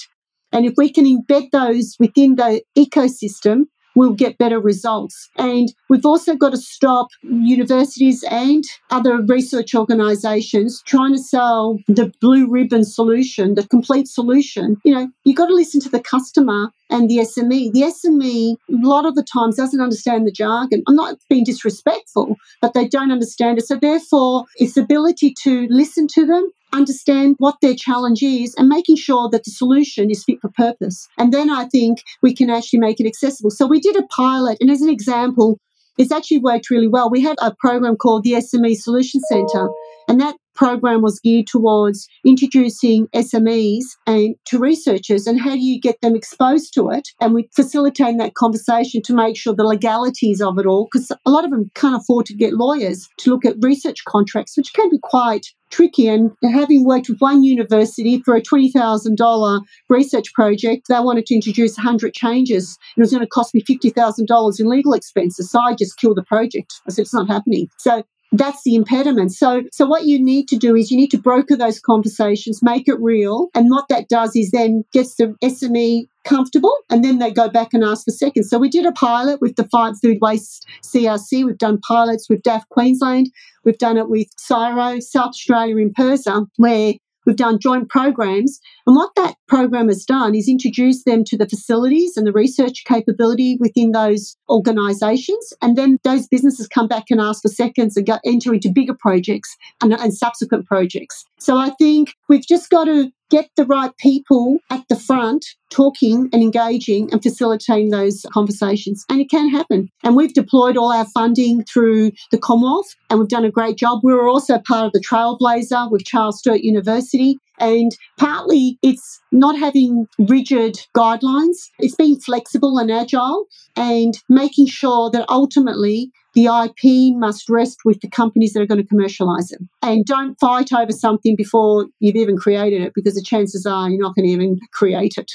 And 0.51 0.67
if 0.67 0.75
we 0.77 0.91
can 0.91 1.05
embed 1.05 1.51
those 1.53 1.95
within 2.01 2.35
the 2.35 2.61
ecosystem 2.77 3.67
we'll 3.95 4.13
get 4.13 4.39
better 4.39 4.61
results. 4.61 5.29
And 5.37 5.73
we've 5.89 6.07
also 6.07 6.35
got 6.35 6.51
to 6.51 6.57
stop 6.57 7.09
universities 7.23 8.25
and 8.31 8.65
other 8.91 9.23
research 9.23 9.75
organizations 9.75 10.83
trying 10.87 11.13
to 11.13 11.19
sell 11.19 11.79
the 11.89 12.13
blue 12.21 12.49
ribbon 12.51 12.85
solution, 12.85 13.55
the 13.55 13.67
complete 13.67 14.09
solution. 14.09 14.77
You 14.85 14.95
know, 14.95 15.09
you've 15.25 15.37
got 15.37 15.47
to 15.47 15.55
listen 15.55 15.81
to 15.83 15.89
the 15.89 16.01
customer 16.01 16.71
and 16.91 17.09
the 17.09 17.19
SME. 17.19 17.73
The 17.73 17.83
SME, 17.83 18.57
a 18.69 18.87
lot 18.87 19.07
of 19.07 19.15
the 19.15 19.25
times, 19.25 19.57
doesn't 19.57 19.81
understand 19.81 20.27
the 20.27 20.33
jargon. 20.33 20.83
I'm 20.87 20.97
not 20.97 21.17
being 21.29 21.45
disrespectful, 21.45 22.37
but 22.61 22.75
they 22.75 22.87
don't 22.87 23.13
understand 23.13 23.59
it. 23.59 23.67
So, 23.67 23.77
therefore, 23.77 24.45
it's 24.57 24.75
the 24.75 24.83
ability 24.83 25.35
to 25.43 25.67
listen 25.71 26.07
to 26.15 26.27
them 26.27 26.51
understand 26.73 27.37
what 27.39 27.57
their 27.61 27.75
challenge 27.75 28.23
is 28.23 28.55
and 28.57 28.69
making 28.69 28.97
sure 28.97 29.29
that 29.31 29.45
the 29.45 29.51
solution 29.51 30.11
is 30.11 30.25
fit 30.25 30.41
for 30.41 30.51
purpose. 30.57 31.07
And 31.19 31.33
then 31.33 31.51
I 31.51 31.67
think 31.67 32.03
we 32.23 32.35
can 32.35 32.51
actually 32.51 32.81
make 32.81 33.01
it 33.01 33.07
accessible. 33.07 33.51
So 33.51 33.67
we 33.67 33.81
did 33.81 33.97
a 33.97 34.07
pilot, 34.09 34.59
and 34.61 34.71
as 34.71 34.81
an 34.81 34.91
example, 34.91 35.59
it's 35.99 36.13
actually 36.13 36.39
worked 36.39 36.71
really 36.71 36.89
well. 36.89 37.11
We 37.11 37.21
had 37.21 37.37
a 37.41 37.55
program 37.59 37.97
called 37.97 38.25
the 38.25 38.33
SME 38.33 38.77
Solution 38.77 39.21
Centre, 39.29 39.69
and 40.09 40.21
that 40.21 40.37
program 40.55 41.03
was 41.03 41.21
geared 41.21 41.47
towards 41.47 42.09
introducing 42.25 43.09
SMEs 43.09 43.85
and 44.07 44.35
to 44.47 44.59
researchers 44.59 45.27
and 45.27 45.41
how 45.41 45.53
do 45.53 45.61
you 45.61 45.81
get 45.81 46.01
them 46.01 46.15
exposed 46.15 46.73
to 46.75 46.91
it 46.91 47.09
and 47.21 47.35
we 47.35 47.49
facilitate 47.55 48.19
that 48.19 48.35
conversation 48.35 49.03
to 49.03 49.15
make 49.15 49.37
sure 49.37 49.55
the 49.55 49.65
legalities 49.65 50.41
of 50.41 50.59
it 50.59 50.67
all 50.67 50.89
because 50.91 51.11
a 51.11 51.31
lot 51.31 51.45
of 51.45 51.51
them 51.51 51.71
can't 51.75 51.97
afford 51.97 52.27
to 52.27 52.35
get 52.35 52.53
lawyers 52.53 53.09
to 53.19 53.31
look 53.31 53.45
at 53.45 53.57
research 53.61 54.05
contracts 54.07 54.57
which 54.57 54.73
can 54.73 54.89
be 54.91 54.99
quite 55.03 55.47
tricky. 55.73 56.07
And 56.07 56.31
having 56.45 56.85
worked 56.85 57.09
with 57.09 57.19
one 57.19 57.43
university 57.43 58.21
for 58.25 58.37
a 58.37 58.43
$20,000 58.43 59.61
research 59.89 60.33
project, 60.35 60.87
they 60.89 61.01
wanted 61.01 61.27
to 61.27 61.35
introduce 61.35 61.77
100 61.77 62.13
changes. 62.13 62.79
It 62.97 63.01
was 63.01 63.11
going 63.11 63.23
to 63.23 63.27
cost 63.27 63.55
me 63.55 63.63
$50,000 63.63 64.61
in 64.61 64.69
legal 64.69 64.93
expenses. 64.93 65.51
So 65.51 65.59
I 65.61 65.75
just 65.75 65.99
killed 65.99 66.19
the 66.19 66.23
project. 66.23 66.75
I 66.87 66.93
said, 66.93 67.03
it's 67.03 67.15
not 67.15 67.29
happening. 67.29 67.69
So 67.79 68.05
that's 68.33 68.63
the 68.65 68.75
impediment. 68.75 69.33
So, 69.33 69.63
so 69.73 69.87
what 69.87 70.07
you 70.07 70.23
need 70.23 70.49
to 70.49 70.57
do 70.57 70.75
is 70.75 70.91
you 70.91 70.97
need 70.97 71.11
to 71.11 71.19
broker 71.19 71.57
those 71.57 71.79
conversations, 71.79 72.63
make 72.63 72.89
it 72.89 72.99
real. 73.01 73.49
And 73.55 73.71
what 73.71 73.89
that 73.89 74.09
does 74.09 74.35
is 74.35 74.51
then 74.51 74.85
gets 74.93 75.17
the 75.17 75.37
SME 75.45 76.07
comfortable 76.25 76.75
and 76.89 77.05
then 77.05 77.19
they 77.19 77.31
go 77.31 77.49
back 77.49 77.75
and 77.75 77.85
ask 77.85 78.05
for 78.05 78.11
seconds. 78.11 78.49
So 78.49 78.59
we 78.59 78.69
did 78.69 78.87
a 78.87 78.93
pilot 78.93 79.41
with 79.41 79.57
the 79.57 79.69
Fight 79.69 79.95
Food 80.01 80.19
Waste 80.21 80.67
CRC. 80.83 81.45
We've 81.45 81.59
done 81.59 81.81
pilots 81.87 82.29
with 82.29 82.43
DAFF 82.43 82.69
Queensland. 82.71 83.31
We've 83.65 83.79
done 83.79 83.99
it 83.99 84.09
with 84.09 84.29
CSIRO, 84.37 85.03
South 85.03 85.31
Australia 85.31 85.77
in 85.77 85.93
PIRSA, 85.93 86.33
um, 86.33 86.51
where 86.57 86.95
We've 87.27 87.37
done 87.37 87.59
joint 87.59 87.89
programs. 87.89 88.61
And 88.87 88.97
what 88.97 89.15
that 89.17 89.37
program 89.49 89.89
has 89.89 90.05
done 90.05 90.35
is 90.35 90.49
introduce 90.49 91.05
them 91.05 91.25
to 91.25 91.37
the 91.37 91.49
facilities 91.49 92.17
and 92.17 92.27
the 92.27 92.33
research 92.33 92.85
capability 92.87 93.57
within 93.61 93.93
those 93.93 94.37
organisations. 94.49 95.53
And 95.63 95.77
then 95.77 95.99
those 96.05 96.27
businesses 96.27 96.69
come 96.69 96.89
back 96.89 97.05
and 97.11 97.21
ask 97.21 97.43
for 97.43 97.49
seconds 97.49 97.97
and 97.97 98.07
go, 98.07 98.19
enter 98.25 98.53
into 98.55 98.71
bigger 98.73 98.95
projects 98.99 99.57
and, 99.83 99.93
and 99.93 100.15
subsequent 100.15 100.67
projects. 100.67 101.25
So 101.39 101.57
I 101.57 101.71
think 101.71 102.15
we've 102.29 102.47
just 102.47 102.71
got 102.71 102.85
to 102.85 103.11
get 103.33 103.49
the 103.57 103.65
right 103.65 103.97
people 103.97 104.59
at 104.69 104.87
the 104.91 104.95
front 104.95 105.45
talking 105.71 106.29
and 106.35 106.43
engaging 106.43 107.11
and 107.11 107.23
facilitating 107.23 107.89
those 107.89 108.27
conversations. 108.31 109.07
And 109.09 109.23
it 109.23 109.31
can 109.31 109.49
happen. 109.49 109.89
And 110.05 110.15
we've 110.15 110.35
deployed 110.35 110.77
all 110.77 110.93
our 110.93 111.07
funding 111.07 111.65
through 111.65 112.11
the 112.31 112.37
Commonwealth 112.37 112.95
and 113.09 113.19
we've 113.19 113.29
done 113.29 113.47
a 113.47 113.51
great 113.51 113.79
job. 113.79 114.01
We 114.03 114.13
were 114.13 114.29
also 114.29 114.59
part 114.59 114.85
of 114.85 114.93
the 114.93 115.01
Trailblazer 115.01 115.91
with 115.91 116.05
Charles 116.05 116.39
Sturt 116.41 116.61
University. 116.61 117.39
And 117.63 117.93
partly 118.19 118.77
it's 118.83 119.21
not 119.31 119.57
having 119.57 120.07
rigid 120.19 120.81
guidelines, 120.97 121.57
it's 121.79 121.95
being 121.95 122.19
flexible 122.19 122.77
and 122.79 122.91
agile 122.91 123.47
and 123.77 124.15
making 124.29 124.67
sure 124.67 125.11
that 125.13 125.25
ultimately 125.29 126.11
the 126.35 126.47
IP 126.47 127.15
must 127.17 127.49
rest 127.49 127.81
with 127.85 128.01
the 128.01 128.09
companies 128.09 128.53
that 128.53 128.63
are 128.63 128.67
going 128.67 128.81
to 128.81 128.87
commercialize 128.87 129.53
it. 129.53 129.61
And 129.83 130.05
don't 130.05 130.35
fight 130.41 130.73
over 130.73 130.91
something 130.91 131.37
before 131.37 131.87
you've 132.01 132.17
even 132.17 132.37
created 132.37 132.83
it 132.83 132.93
because 132.95 133.15
the 133.15 133.23
chances 133.23 133.65
are 133.67 133.89
you're 133.89 134.01
not 134.01 134.17
going 134.17 134.27
to 134.27 134.33
even 134.33 134.59
create 134.73 135.15
it. 135.17 135.31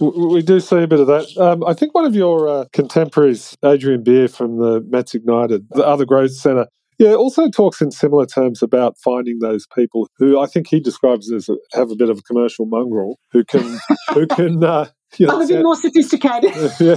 We 0.00 0.42
do 0.42 0.60
see 0.60 0.82
a 0.82 0.86
bit 0.86 1.00
of 1.00 1.06
that. 1.06 1.36
Um, 1.38 1.64
I 1.64 1.72
think 1.72 1.94
one 1.94 2.04
of 2.04 2.14
your 2.14 2.48
uh, 2.48 2.64
contemporaries, 2.72 3.56
Adrian 3.64 4.02
Beer 4.02 4.28
from 4.28 4.58
the 4.58 4.84
Mets 4.88 5.14
Ignited, 5.14 5.66
the 5.70 5.86
other 5.86 6.04
growth 6.04 6.32
centre, 6.32 6.66
yeah, 7.00 7.14
also 7.14 7.48
talks 7.48 7.80
in 7.80 7.90
similar 7.90 8.26
terms 8.26 8.62
about 8.62 8.98
finding 8.98 9.38
those 9.38 9.66
people 9.74 10.06
who 10.18 10.38
I 10.38 10.44
think 10.44 10.68
he 10.68 10.80
describes 10.80 11.32
as 11.32 11.48
a, 11.48 11.56
have 11.72 11.90
a 11.90 11.96
bit 11.96 12.10
of 12.10 12.18
a 12.18 12.22
commercial 12.22 12.66
mongrel 12.66 13.18
who 13.32 13.42
can 13.42 13.80
who 14.14 14.26
can 14.26 14.62
uh, 14.62 14.88
you 15.16 15.26
know, 15.26 15.36
I'm 15.36 15.42
a 15.42 15.46
bit 15.46 15.62
more 15.62 15.76
sophisticated. 15.76 16.52
yeah, 16.78 16.96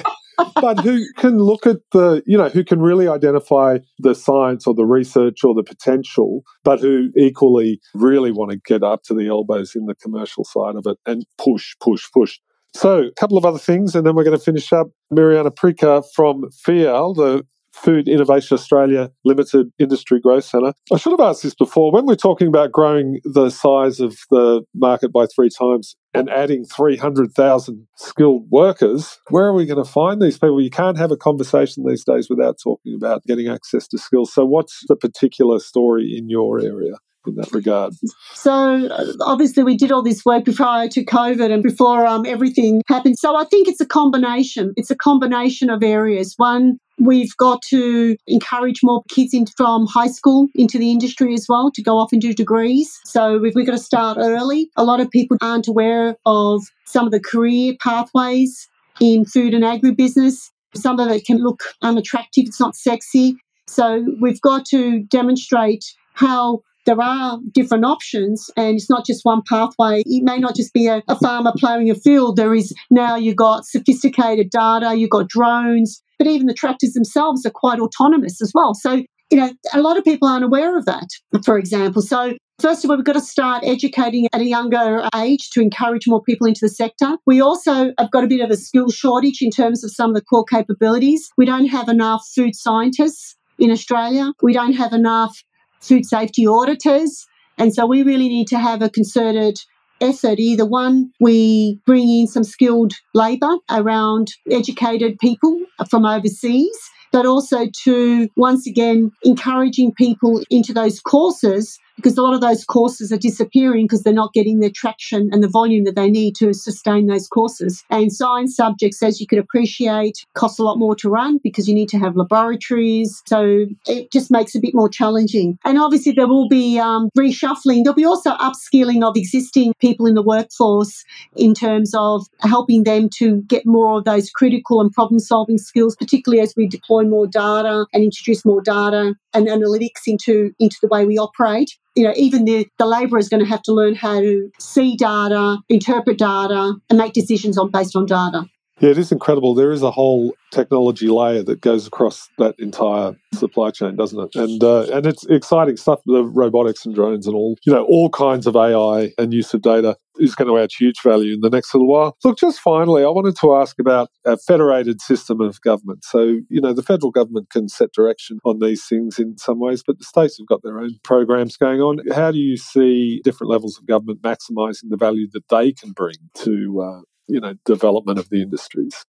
but 0.56 0.82
who 0.82 1.06
can 1.18 1.38
look 1.38 1.66
at 1.66 1.78
the, 1.94 2.22
you 2.26 2.38
know, 2.38 2.50
who 2.50 2.66
can 2.66 2.82
really 2.82 3.08
identify 3.08 3.78
the 4.00 4.14
science 4.14 4.68
or 4.68 4.74
the 4.74 4.86
research 4.86 5.46
or 5.46 5.54
the 5.54 5.64
potential, 5.64 6.44
but 6.66 6.82
who 6.82 7.10
equally 7.16 7.80
really 7.94 8.32
want 8.32 8.52
to 8.52 8.58
get 8.58 8.84
up 8.84 9.04
to 9.04 9.14
the 9.14 9.28
elbows 9.28 9.74
in 9.74 9.86
the 9.86 9.96
commercial 9.96 10.44
side 10.44 10.76
of 10.76 10.84
it 10.86 10.98
and 11.06 11.26
push, 11.38 11.76
push, 11.80 12.06
push. 12.14 12.40
So, 12.76 13.04
a 13.04 13.12
couple 13.14 13.38
of 13.38 13.46
other 13.46 13.60
things, 13.60 13.96
and 13.96 14.06
then 14.06 14.16
we're 14.16 14.24
going 14.26 14.38
to 14.38 14.44
finish 14.44 14.74
up. 14.74 14.88
Mirjana 15.14 15.56
Prica 15.56 16.04
from 16.14 16.50
FIAL, 16.66 17.14
the 17.14 17.46
Food 17.74 18.08
Innovation 18.08 18.56
Australia 18.56 19.12
Limited 19.26 19.72
Industry 19.80 20.20
Growth 20.20 20.46
Centre. 20.46 20.74
I 20.92 20.98
should 20.98 21.12
have 21.12 21.20
asked 21.20 21.44
this 21.44 21.56
before. 21.56 21.92
When 21.92 22.06
we're 22.06 22.16
talking 22.16 22.48
about 22.48 22.72
growing 22.72 23.20
the 23.24 23.50
size 23.50 24.00
of 24.00 24.18
the 24.30 24.64
market 24.76 25.12
by 25.12 25.26
three 25.26 25.50
times 25.50 25.96
and 26.14 26.30
adding 26.30 26.66
300,000 26.66 27.88
skilled 27.98 28.46
workers, 28.52 29.20
where 29.30 29.46
are 29.46 29.54
we 29.54 29.66
going 29.66 29.84
to 29.84 29.90
find 29.90 30.22
these 30.22 30.38
people? 30.38 30.62
You 30.62 30.70
can't 30.70 30.98
have 30.98 31.12
a 31.12 31.18
conversation 31.18 31.84
these 31.86 32.04
days 32.04 32.30
without 32.30 32.58
talking 32.64 32.96
about 32.96 33.24
getting 33.24 33.48
access 33.48 33.88
to 33.90 33.98
skills. 33.98 34.34
So, 34.34 34.46
what's 34.46 34.84
the 34.88 34.96
particular 34.96 35.60
story 35.60 36.16
in 36.16 36.30
your 36.30 36.60
area? 36.60 36.94
In 37.28 37.36
that 37.36 37.52
regard? 37.52 37.94
So 38.34 38.90
obviously 39.22 39.64
we 39.64 39.78
did 39.78 39.92
all 39.92 40.04
this 40.04 40.26
work 40.26 40.46
prior 40.56 40.88
to 40.90 41.06
COVID 41.06 41.52
and 41.52 41.64
before 41.64 42.06
um, 42.06 42.26
everything 42.26 42.82
happened. 42.88 43.18
So 43.18 43.36
I 43.36 43.46
think 43.46 43.68
it's 43.68 43.82
a 43.82 43.86
combination. 43.86 44.74
It's 44.76 44.92
a 44.92 44.96
combination 44.96 45.70
of 45.70 45.84
areas. 45.84 46.34
One, 46.38 46.78
we've 47.00 47.36
got 47.38 47.62
to 47.70 48.16
encourage 48.28 48.82
more 48.84 49.04
kids 49.10 49.34
in, 49.34 49.46
from 49.58 49.88
high 49.88 50.08
school 50.08 50.48
into 50.56 50.78
the 50.78 50.92
industry 50.92 51.34
as 51.34 51.46
well 51.50 51.72
to 51.72 51.82
go 51.82 51.98
off 51.98 52.12
and 52.12 52.22
do 52.22 52.34
degrees. 52.34 53.00
So 53.06 53.40
we've, 53.40 53.56
we've 53.56 53.66
got 53.66 53.74
to 53.74 53.78
start 53.78 54.18
early. 54.20 54.70
A 54.76 54.84
lot 54.84 55.00
of 55.00 55.10
people 55.10 55.38
aren't 55.42 55.68
aware 55.68 56.16
of 56.26 56.64
some 56.86 57.06
of 57.06 57.12
the 57.12 57.20
career 57.20 57.74
pathways 57.82 58.70
in 59.00 59.26
food 59.26 59.54
and 59.54 59.64
agribusiness. 59.64 60.50
Some 60.76 61.00
of 61.00 61.10
it 61.10 61.26
can 61.26 61.38
look 61.38 61.64
unattractive. 61.82 62.46
It's 62.48 62.60
not 62.60 62.76
sexy. 62.76 63.36
So 63.68 64.06
we've 64.22 64.42
got 64.42 64.66
to 64.66 65.04
demonstrate 65.04 65.84
how 66.14 66.62
there 66.86 67.02
are 67.02 67.40
different 67.52 67.86
options 67.86 68.50
and 68.58 68.76
it's 68.76 68.90
not 68.90 69.06
just 69.06 69.24
one 69.24 69.42
pathway. 69.48 70.04
It 70.06 70.24
may 70.24 70.38
not 70.38 70.56
just 70.56 70.74
be 70.74 70.88
a, 70.88 71.02
a 71.08 71.18
farmer 71.18 71.54
ploughing 71.58 71.90
a 71.90 71.96
field. 71.96 72.36
There 72.36 72.54
is 72.54 72.74
now 72.90 73.16
you've 73.16 73.36
got 73.36 73.66
sophisticated 73.66 74.50
data, 74.50 74.96
you've 74.96 75.10
got 75.10 75.30
drones, 75.30 76.02
but 76.18 76.28
even 76.28 76.48
the 76.48 76.54
tractors 76.54 76.94
themselves 76.94 77.46
are 77.46 77.52
quite 77.52 77.80
autonomous 77.80 78.42
as 78.42 78.52
well. 78.54 78.74
So, 78.74 79.04
you 79.32 79.38
know, 79.38 79.52
a 79.74 79.82
lot 79.82 79.98
of 79.98 80.04
people 80.04 80.28
aren't 80.28 80.44
aware 80.46 80.78
of 80.78 80.86
that, 80.86 81.08
for 81.46 81.58
example. 81.58 82.02
So 82.02 82.34
First 82.62 82.86
of 82.86 82.92
all, 82.92 82.98
we've 82.98 83.06
got 83.06 83.14
to 83.14 83.20
start 83.20 83.64
educating 83.66 84.28
at 84.32 84.40
a 84.40 84.46
younger 84.46 85.10
age 85.16 85.50
to 85.50 85.62
encourage 85.62 86.08
more 86.08 86.22
people 86.22 86.48
into 86.48 86.60
the 86.62 86.70
sector. 86.70 87.18
We 87.26 87.42
also 87.42 87.92
have 87.98 88.12
got 88.12 88.24
a 88.24 88.28
bit 88.28 88.42
of 88.42 88.52
a 88.52 88.56
skill 88.56 88.90
shortage 88.90 89.42
in 89.42 89.50
terms 89.50 89.84
of 89.84 89.92
some 89.92 90.12
of 90.12 90.16
the 90.16 90.22
core 90.22 90.46
capabilities. 90.46 91.30
We 91.36 91.46
don't 91.46 91.66
have 91.66 91.90
enough 91.90 92.22
food 92.34 92.56
scientists 92.56 93.36
in 93.58 93.72
Australia. 93.72 94.32
We 94.42 94.54
don't 94.54 94.74
have 94.74 94.94
enough 94.94 95.44
food 95.84 96.06
safety 96.06 96.48
auditors. 96.48 97.26
And 97.58 97.74
so 97.74 97.86
we 97.86 98.04
really 98.04 98.30
need 98.30 98.48
to 98.48 98.58
have 98.58 98.82
a 98.82 98.90
concerted 98.90 99.60
effort. 100.02 100.40
Either 100.40 100.66
one, 100.66 101.12
we 101.20 101.80
bring 101.86 102.10
in 102.10 102.28
some 102.28 102.44
skilled 102.44 102.94
labour 103.14 103.56
around 103.70 104.30
educated 104.50 105.18
people 105.20 105.60
from 105.90 106.06
overseas, 106.06 106.78
but 107.12 107.26
also 107.26 107.68
to 107.84 108.28
once 108.36 108.66
again 108.68 109.12
encouraging 109.24 109.94
people 109.94 110.42
into 110.50 110.74
those 110.74 111.00
courses 111.00 111.78
because 111.96 112.18
a 112.18 112.22
lot 112.22 112.34
of 112.34 112.42
those 112.42 112.64
courses 112.66 113.12
are 113.12 113.18
disappearing 113.18 113.86
because 113.86 114.04
they're 114.04 114.14
not 114.14 114.34
getting 114.34 114.60
the 114.60 114.72
traction 114.72 115.30
and 115.32 115.44
the 115.44 115.48
volume 115.48 115.84
that 115.86 115.96
they 115.96 116.10
need 116.10 116.36
to 116.36 116.54
sustain 116.54 117.08
those 117.08 117.28
courses. 117.28 117.84
And 117.90 118.12
science 118.12 118.56
subjects, 118.56 119.02
as 119.04 119.22
you 119.22 119.28
could 119.28 119.40
appreciate, 119.40 120.26
cost 120.34 120.60
a 120.60 120.64
lot 120.64 120.78
more 120.78 120.96
to 120.96 121.10
run 121.10 121.40
because 121.44 121.68
you 121.68 121.76
need 121.76 121.90
to 121.90 122.00
have 122.00 122.16
laboratories. 122.16 123.22
So 123.28 123.66
it 123.88 124.12
just 124.12 124.32
makes 124.32 124.56
it 124.56 124.60
a 124.60 124.62
bit 124.62 124.74
more 124.74 124.90
challenging. 124.90 125.58
And 125.64 125.78
obviously, 125.78 126.14
there 126.14 126.28
will 126.28 126.50
be 126.50 126.80
um, 126.80 127.10
reshuffling. 127.18 127.84
There'll 127.84 127.94
be 127.94 128.06
also 128.06 128.32
upskilling 128.32 129.08
of 129.08 129.16
existing 129.16 129.74
people 129.80 130.06
in 130.06 130.16
the 130.16 130.24
workforce 130.24 131.04
in 131.36 131.54
terms 131.54 131.94
of 131.96 132.26
helping 132.42 132.84
them 132.84 133.10
to 133.18 133.42
get 133.44 133.66
more 133.66 134.00
of 134.00 134.06
those 134.06 134.30
critical 134.30 134.82
and 134.82 134.92
problem 134.92 135.20
solving 135.20 135.58
skills, 135.58 135.96
particularly 135.96 136.42
as 136.42 136.54
we 136.58 136.68
deploy 136.68 137.04
more 137.04 137.28
data 137.28 137.86
and 137.94 138.04
introduce 138.04 138.46
more 138.46 138.62
data 138.62 139.14
and 139.34 139.48
analytics 139.48 140.08
into, 140.08 140.52
into 140.60 140.78
the 140.82 140.88
way 140.88 141.06
we 141.06 141.18
operate 141.18 141.78
you 141.96 142.04
know, 142.04 142.14
even 142.16 142.46
the, 142.46 142.68
the 142.80 142.86
labourer 142.86 143.20
is 143.20 143.30
going 143.30 143.44
to 143.44 143.50
have 143.50 143.62
to 143.64 143.74
learn 143.74 143.96
how 143.96 144.20
to 144.20 144.50
see 144.60 144.96
data, 144.96 145.58
interpret 145.70 146.18
data, 146.18 146.76
and 146.90 146.98
make 146.98 147.14
decisions 147.14 147.58
on 147.58 147.70
based 147.70 147.96
on 147.96 148.06
data. 148.06 148.46
Yeah, 148.80 148.90
it 148.90 148.98
is 148.98 149.12
incredible. 149.12 149.54
There 149.54 149.72
is 149.72 149.84
a 149.84 149.92
whole 149.92 150.34
technology 150.52 151.08
layer 151.08 151.44
that 151.44 151.62
goes 151.62 151.86
across 151.86 152.28
that 152.40 152.56
entire 152.58 153.16
supply 153.34 153.70
chain, 153.70 153.96
doesn't 153.96 154.20
it? 154.20 154.36
And 154.36 154.64
uh, 154.64 154.88
and 154.92 155.06
it's 155.06 155.26
exciting 155.28 155.78
stuff. 155.78 156.00
The 156.06 156.24
robotics 156.24 156.86
and 156.86 156.94
drones 156.94 157.28
and 157.28 157.36
all, 157.36 157.56
you 157.66 157.74
know, 157.74 157.86
all 157.86 158.10
kinds 158.10 158.48
of 158.48 158.56
AI 158.56 159.12
and 159.18 159.34
use 159.34 159.54
of 159.54 159.62
data 159.62 159.96
is 160.18 160.36
going 160.36 160.48
to 160.48 160.58
add 160.58 160.72
huge 160.72 161.02
value 161.02 161.36
in 161.36 161.42
the 161.42 161.50
next 161.50 161.74
little 161.74 161.88
while. 161.88 162.18
Look, 162.24 162.38
just 162.38 162.60
finally, 162.60 163.04
I 163.04 163.10
wanted 163.10 163.36
to 163.38 163.56
ask 163.56 163.80
about 163.80 164.10
a 164.26 164.38
federated 164.38 165.02
system 165.02 165.40
of 165.40 165.62
government. 165.62 166.04
So, 166.04 166.40
you 166.50 166.62
know, 166.62 166.74
the 166.74 166.84
federal 166.84 167.12
government 167.12 167.50
can 167.52 167.70
set 167.70 167.94
direction 167.94 168.40
on 168.44 168.60
these 168.60 168.86
things 168.86 169.18
in 169.20 169.38
some 169.38 169.60
ways, 169.60 169.84
but 169.86 169.98
the 169.98 170.06
states 170.06 170.38
have 170.40 170.48
got 170.48 170.62
their 170.64 170.80
own 170.80 171.00
programs 171.04 171.58
going 171.58 171.80
on. 171.80 172.00
How 172.14 172.32
do 172.32 172.38
you 172.38 172.58
see 172.58 173.22
different 173.24 173.52
levels 173.52 173.78
of 173.78 173.86
government 173.88 174.22
maximising 174.22 174.90
the 174.90 174.98
value 174.98 175.28
that 175.34 175.48
they 175.50 175.72
can 175.72 175.92
bring 175.92 176.16
to 176.40 176.82
uh, 176.82 177.02
you 177.28 177.40
know 177.40 177.54
development 177.66 178.20
of 178.20 178.30
the 178.30 178.42
industries 178.42 179.06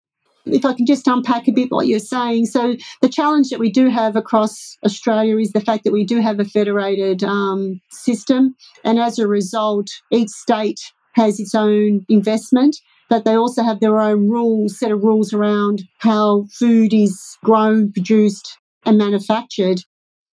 if 0.46 0.66
I 0.66 0.74
can 0.74 0.86
just 0.86 1.08
unpack 1.08 1.48
a 1.48 1.52
bit 1.52 1.72
what 1.72 1.88
you're 1.88 2.00
saying. 2.00 2.48
So, 2.48 2.76
the 3.02 3.10
challenge 3.10 3.50
that 3.50 3.60
we 3.60 3.72
do 3.72 3.90
have 3.90 4.16
across 4.16 4.78
Australia 4.86 5.38
is 5.38 5.52
the 5.52 5.62
fact 5.62 5.84
that 5.84 5.94
we 5.94 6.06
do 6.06 6.20
have 6.20 6.40
a 6.40 6.46
federated 6.46 7.24
um, 7.24 7.80
system. 7.90 8.56
And 8.84 9.00
as 9.00 9.20
a 9.20 9.28
result, 9.28 9.88
each 10.12 10.30
state 10.30 10.80
has 11.14 11.40
its 11.40 11.56
own 11.56 12.06
investment, 12.10 12.78
but 13.10 13.26
they 13.26 13.36
also 13.36 13.64
have 13.64 13.80
their 13.80 14.00
own 14.00 14.30
rules, 14.30 14.78
set 14.78 14.92
of 14.92 15.04
rules 15.04 15.34
around 15.34 15.84
how 16.00 16.46
food 16.52 16.94
is 16.94 17.38
grown, 17.44 17.92
produced, 17.92 18.58
and 18.86 18.98
manufactured. 18.98 19.82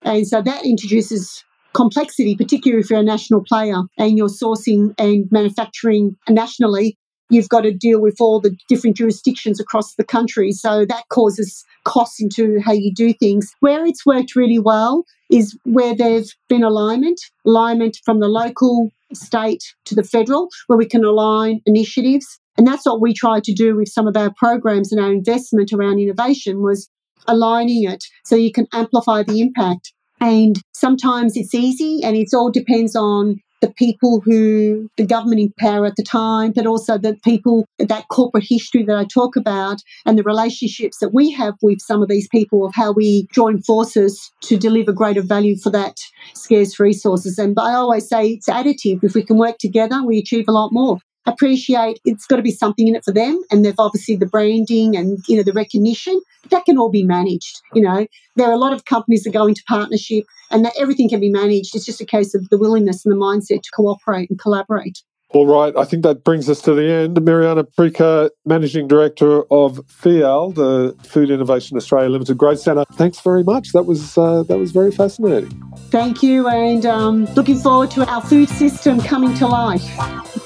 And 0.03 0.27
so 0.27 0.41
that 0.41 0.65
introduces 0.65 1.43
complexity, 1.73 2.35
particularly 2.35 2.81
if 2.81 2.89
you're 2.89 2.99
a 2.99 3.03
national 3.03 3.43
player 3.43 3.81
and 3.97 4.17
you're 4.17 4.29
sourcing 4.29 4.93
and 4.97 5.25
manufacturing 5.31 6.15
nationally 6.29 6.97
you've 7.29 7.49
got 7.49 7.61
to 7.61 7.73
deal 7.73 7.99
with 7.99 8.17
all 8.19 8.39
the 8.39 8.55
different 8.67 8.95
jurisdictions 8.95 9.59
across 9.59 9.95
the 9.95 10.03
country. 10.03 10.51
So 10.51 10.85
that 10.85 11.03
causes 11.09 11.65
costs 11.83 12.21
into 12.21 12.59
how 12.63 12.73
you 12.73 12.93
do 12.93 13.13
things. 13.13 13.53
Where 13.59 13.85
it's 13.85 14.05
worked 14.05 14.35
really 14.35 14.59
well 14.59 15.05
is 15.29 15.57
where 15.63 15.95
there's 15.95 16.35
been 16.47 16.63
alignment, 16.63 17.19
alignment 17.45 17.97
from 18.05 18.19
the 18.19 18.27
local, 18.27 18.91
state 19.13 19.63
to 19.85 19.95
the 19.95 20.03
federal, 20.03 20.49
where 20.67 20.77
we 20.77 20.85
can 20.85 21.03
align 21.03 21.61
initiatives. 21.65 22.39
And 22.57 22.67
that's 22.67 22.85
what 22.85 23.01
we 23.01 23.13
tried 23.13 23.43
to 23.45 23.53
do 23.53 23.75
with 23.75 23.87
some 23.87 24.07
of 24.07 24.17
our 24.17 24.33
programs 24.35 24.91
and 24.91 25.01
our 25.01 25.11
investment 25.11 25.71
around 25.71 25.99
innovation 25.99 26.61
was 26.61 26.89
aligning 27.27 27.83
it 27.89 28.03
so 28.25 28.35
you 28.35 28.51
can 28.51 28.67
amplify 28.73 29.23
the 29.23 29.41
impact. 29.41 29.93
And 30.19 30.59
sometimes 30.73 31.37
it's 31.37 31.53
easy 31.53 32.01
and 32.03 32.17
it 32.17 32.29
all 32.33 32.49
depends 32.49 32.95
on 32.95 33.39
the 33.61 33.71
people 33.71 34.21
who 34.23 34.89
the 34.97 35.05
government 35.05 35.41
in 35.41 35.53
power 35.59 35.85
at 35.85 35.95
the 35.95 36.03
time, 36.03 36.51
but 36.51 36.65
also 36.65 36.97
the 36.97 37.15
people, 37.23 37.65
that 37.79 38.07
corporate 38.09 38.45
history 38.47 38.83
that 38.83 38.95
I 38.95 39.05
talk 39.05 39.35
about, 39.35 39.81
and 40.05 40.17
the 40.17 40.23
relationships 40.23 40.97
that 40.99 41.13
we 41.13 41.31
have 41.31 41.55
with 41.61 41.79
some 41.81 42.01
of 42.01 42.09
these 42.09 42.27
people 42.27 42.65
of 42.65 42.73
how 42.75 42.91
we 42.91 43.27
join 43.33 43.61
forces 43.61 44.31
to 44.41 44.57
deliver 44.57 44.91
greater 44.91 45.21
value 45.21 45.57
for 45.57 45.69
that 45.71 45.97
scarce 46.33 46.79
resources. 46.79 47.37
And 47.37 47.57
I 47.59 47.73
always 47.73 48.07
say 48.07 48.27
it's 48.29 48.49
additive. 48.49 49.03
If 49.03 49.15
we 49.15 49.23
can 49.23 49.37
work 49.37 49.57
together, 49.59 50.03
we 50.05 50.19
achieve 50.19 50.45
a 50.47 50.51
lot 50.51 50.71
more 50.71 50.99
appreciate 51.27 51.99
it's 52.05 52.25
got 52.25 52.37
to 52.37 52.41
be 52.41 52.51
something 52.51 52.87
in 52.87 52.95
it 52.95 53.03
for 53.03 53.11
them 53.11 53.39
and 53.51 53.63
they've 53.63 53.75
obviously 53.77 54.15
the 54.15 54.25
branding 54.25 54.95
and 54.95 55.19
you 55.27 55.35
know 55.35 55.43
the 55.43 55.51
recognition 55.51 56.19
that 56.49 56.63
can 56.63 56.77
all 56.77 56.89
be 56.89 57.03
managed 57.03 57.61
you 57.73 57.81
know 57.81 58.07
there 58.37 58.47
are 58.47 58.53
a 58.53 58.57
lot 58.57 58.71
of 58.71 58.85
companies 58.85 59.23
that 59.23 59.33
go 59.33 59.45
into 59.45 59.61
partnership 59.67 60.23
and 60.51 60.65
that 60.65 60.73
everything 60.79 61.09
can 61.09 61.19
be 61.19 61.29
managed 61.29 61.75
it's 61.75 61.85
just 61.85 62.01
a 62.01 62.05
case 62.05 62.33
of 62.33 62.47
the 62.49 62.57
willingness 62.57 63.05
and 63.05 63.11
the 63.13 63.17
mindset 63.17 63.61
to 63.61 63.69
cooperate 63.73 64.29
and 64.29 64.39
collaborate 64.39 65.03
all 65.31 65.45
right, 65.45 65.75
I 65.75 65.83
think 65.83 66.03
that 66.03 66.23
brings 66.23 66.49
us 66.49 66.61
to 66.61 66.73
the 66.73 66.89
end. 66.89 67.17
Mirjana 67.17 67.65
Prica, 67.75 68.31
Managing 68.45 68.87
Director 68.87 69.43
of 69.51 69.81
FIAL, 69.89 70.51
the 70.51 70.95
Food 71.03 71.29
Innovation 71.29 71.75
Australia 71.75 72.09
Limited 72.09 72.37
Growth 72.37 72.61
Centre. 72.61 72.85
Thanks 72.93 73.19
very 73.19 73.43
much. 73.43 73.73
That 73.73 73.83
was 73.83 74.17
uh, 74.17 74.43
that 74.43 74.57
was 74.57 74.71
very 74.71 74.91
fascinating. 74.91 75.51
Thank 75.89 76.23
you, 76.23 76.47
and 76.47 76.85
um, 76.85 77.25
looking 77.33 77.57
forward 77.57 77.91
to 77.91 78.09
our 78.09 78.21
food 78.21 78.47
system 78.47 79.01
coming 79.01 79.35
to 79.35 79.47
life. 79.47 79.85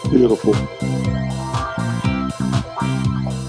Beautiful. 0.10 0.56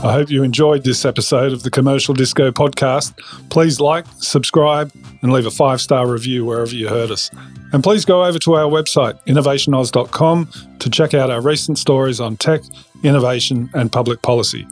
I 0.03 0.12
hope 0.12 0.31
you 0.31 0.43
enjoyed 0.43 0.83
this 0.83 1.05
episode 1.05 1.53
of 1.53 1.62
the 1.62 1.71
Commercial 1.71 2.12
Disco 2.12 2.51
podcast. 2.51 3.17
Please 3.51 3.79
like, 3.79 4.05
subscribe, 4.17 4.91
and 5.23 5.33
leave 5.33 5.47
a 5.47 5.51
five 5.51 5.81
star 5.81 6.11
review 6.11 6.45
wherever 6.45 6.75
you 6.75 6.88
heard 6.88 7.12
us. 7.12 7.31
And 7.73 7.85
please 7.85 8.05
go 8.05 8.25
over 8.25 8.37
to 8.41 8.55
our 8.55 8.69
website, 8.69 9.17
innovationaus.com, 9.27 10.51
to 10.81 10.91
check 10.91 11.15
out 11.15 11.31
our 11.31 11.41
recent 11.41 11.79
stories 11.79 12.19
on 12.19 12.37
tech, 12.37 12.62
innovation, 13.05 13.71
and 13.75 13.93
public 13.93 14.23
policy. 14.23 14.67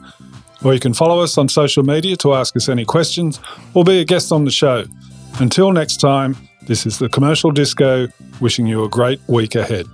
Or 0.65 0.73
you 0.73 0.81
can 0.81 0.93
follow 0.93 1.23
us 1.23 1.37
on 1.37 1.47
social 1.47 1.83
media 1.83 2.17
to 2.17 2.33
ask 2.33 2.57
us 2.57 2.67
any 2.67 2.83
questions 2.83 3.39
or 3.73 3.85
be 3.85 4.01
a 4.01 4.05
guest 4.05 4.33
on 4.33 4.43
the 4.43 4.51
show. 4.51 4.83
Until 5.39 5.71
next 5.71 6.01
time, 6.01 6.35
this 6.67 6.85
is 6.85 6.99
the 6.99 7.07
Commercial 7.07 7.51
Disco, 7.51 8.09
wishing 8.41 8.67
you 8.67 8.83
a 8.83 8.89
great 8.89 9.21
week 9.27 9.55
ahead. 9.55 9.87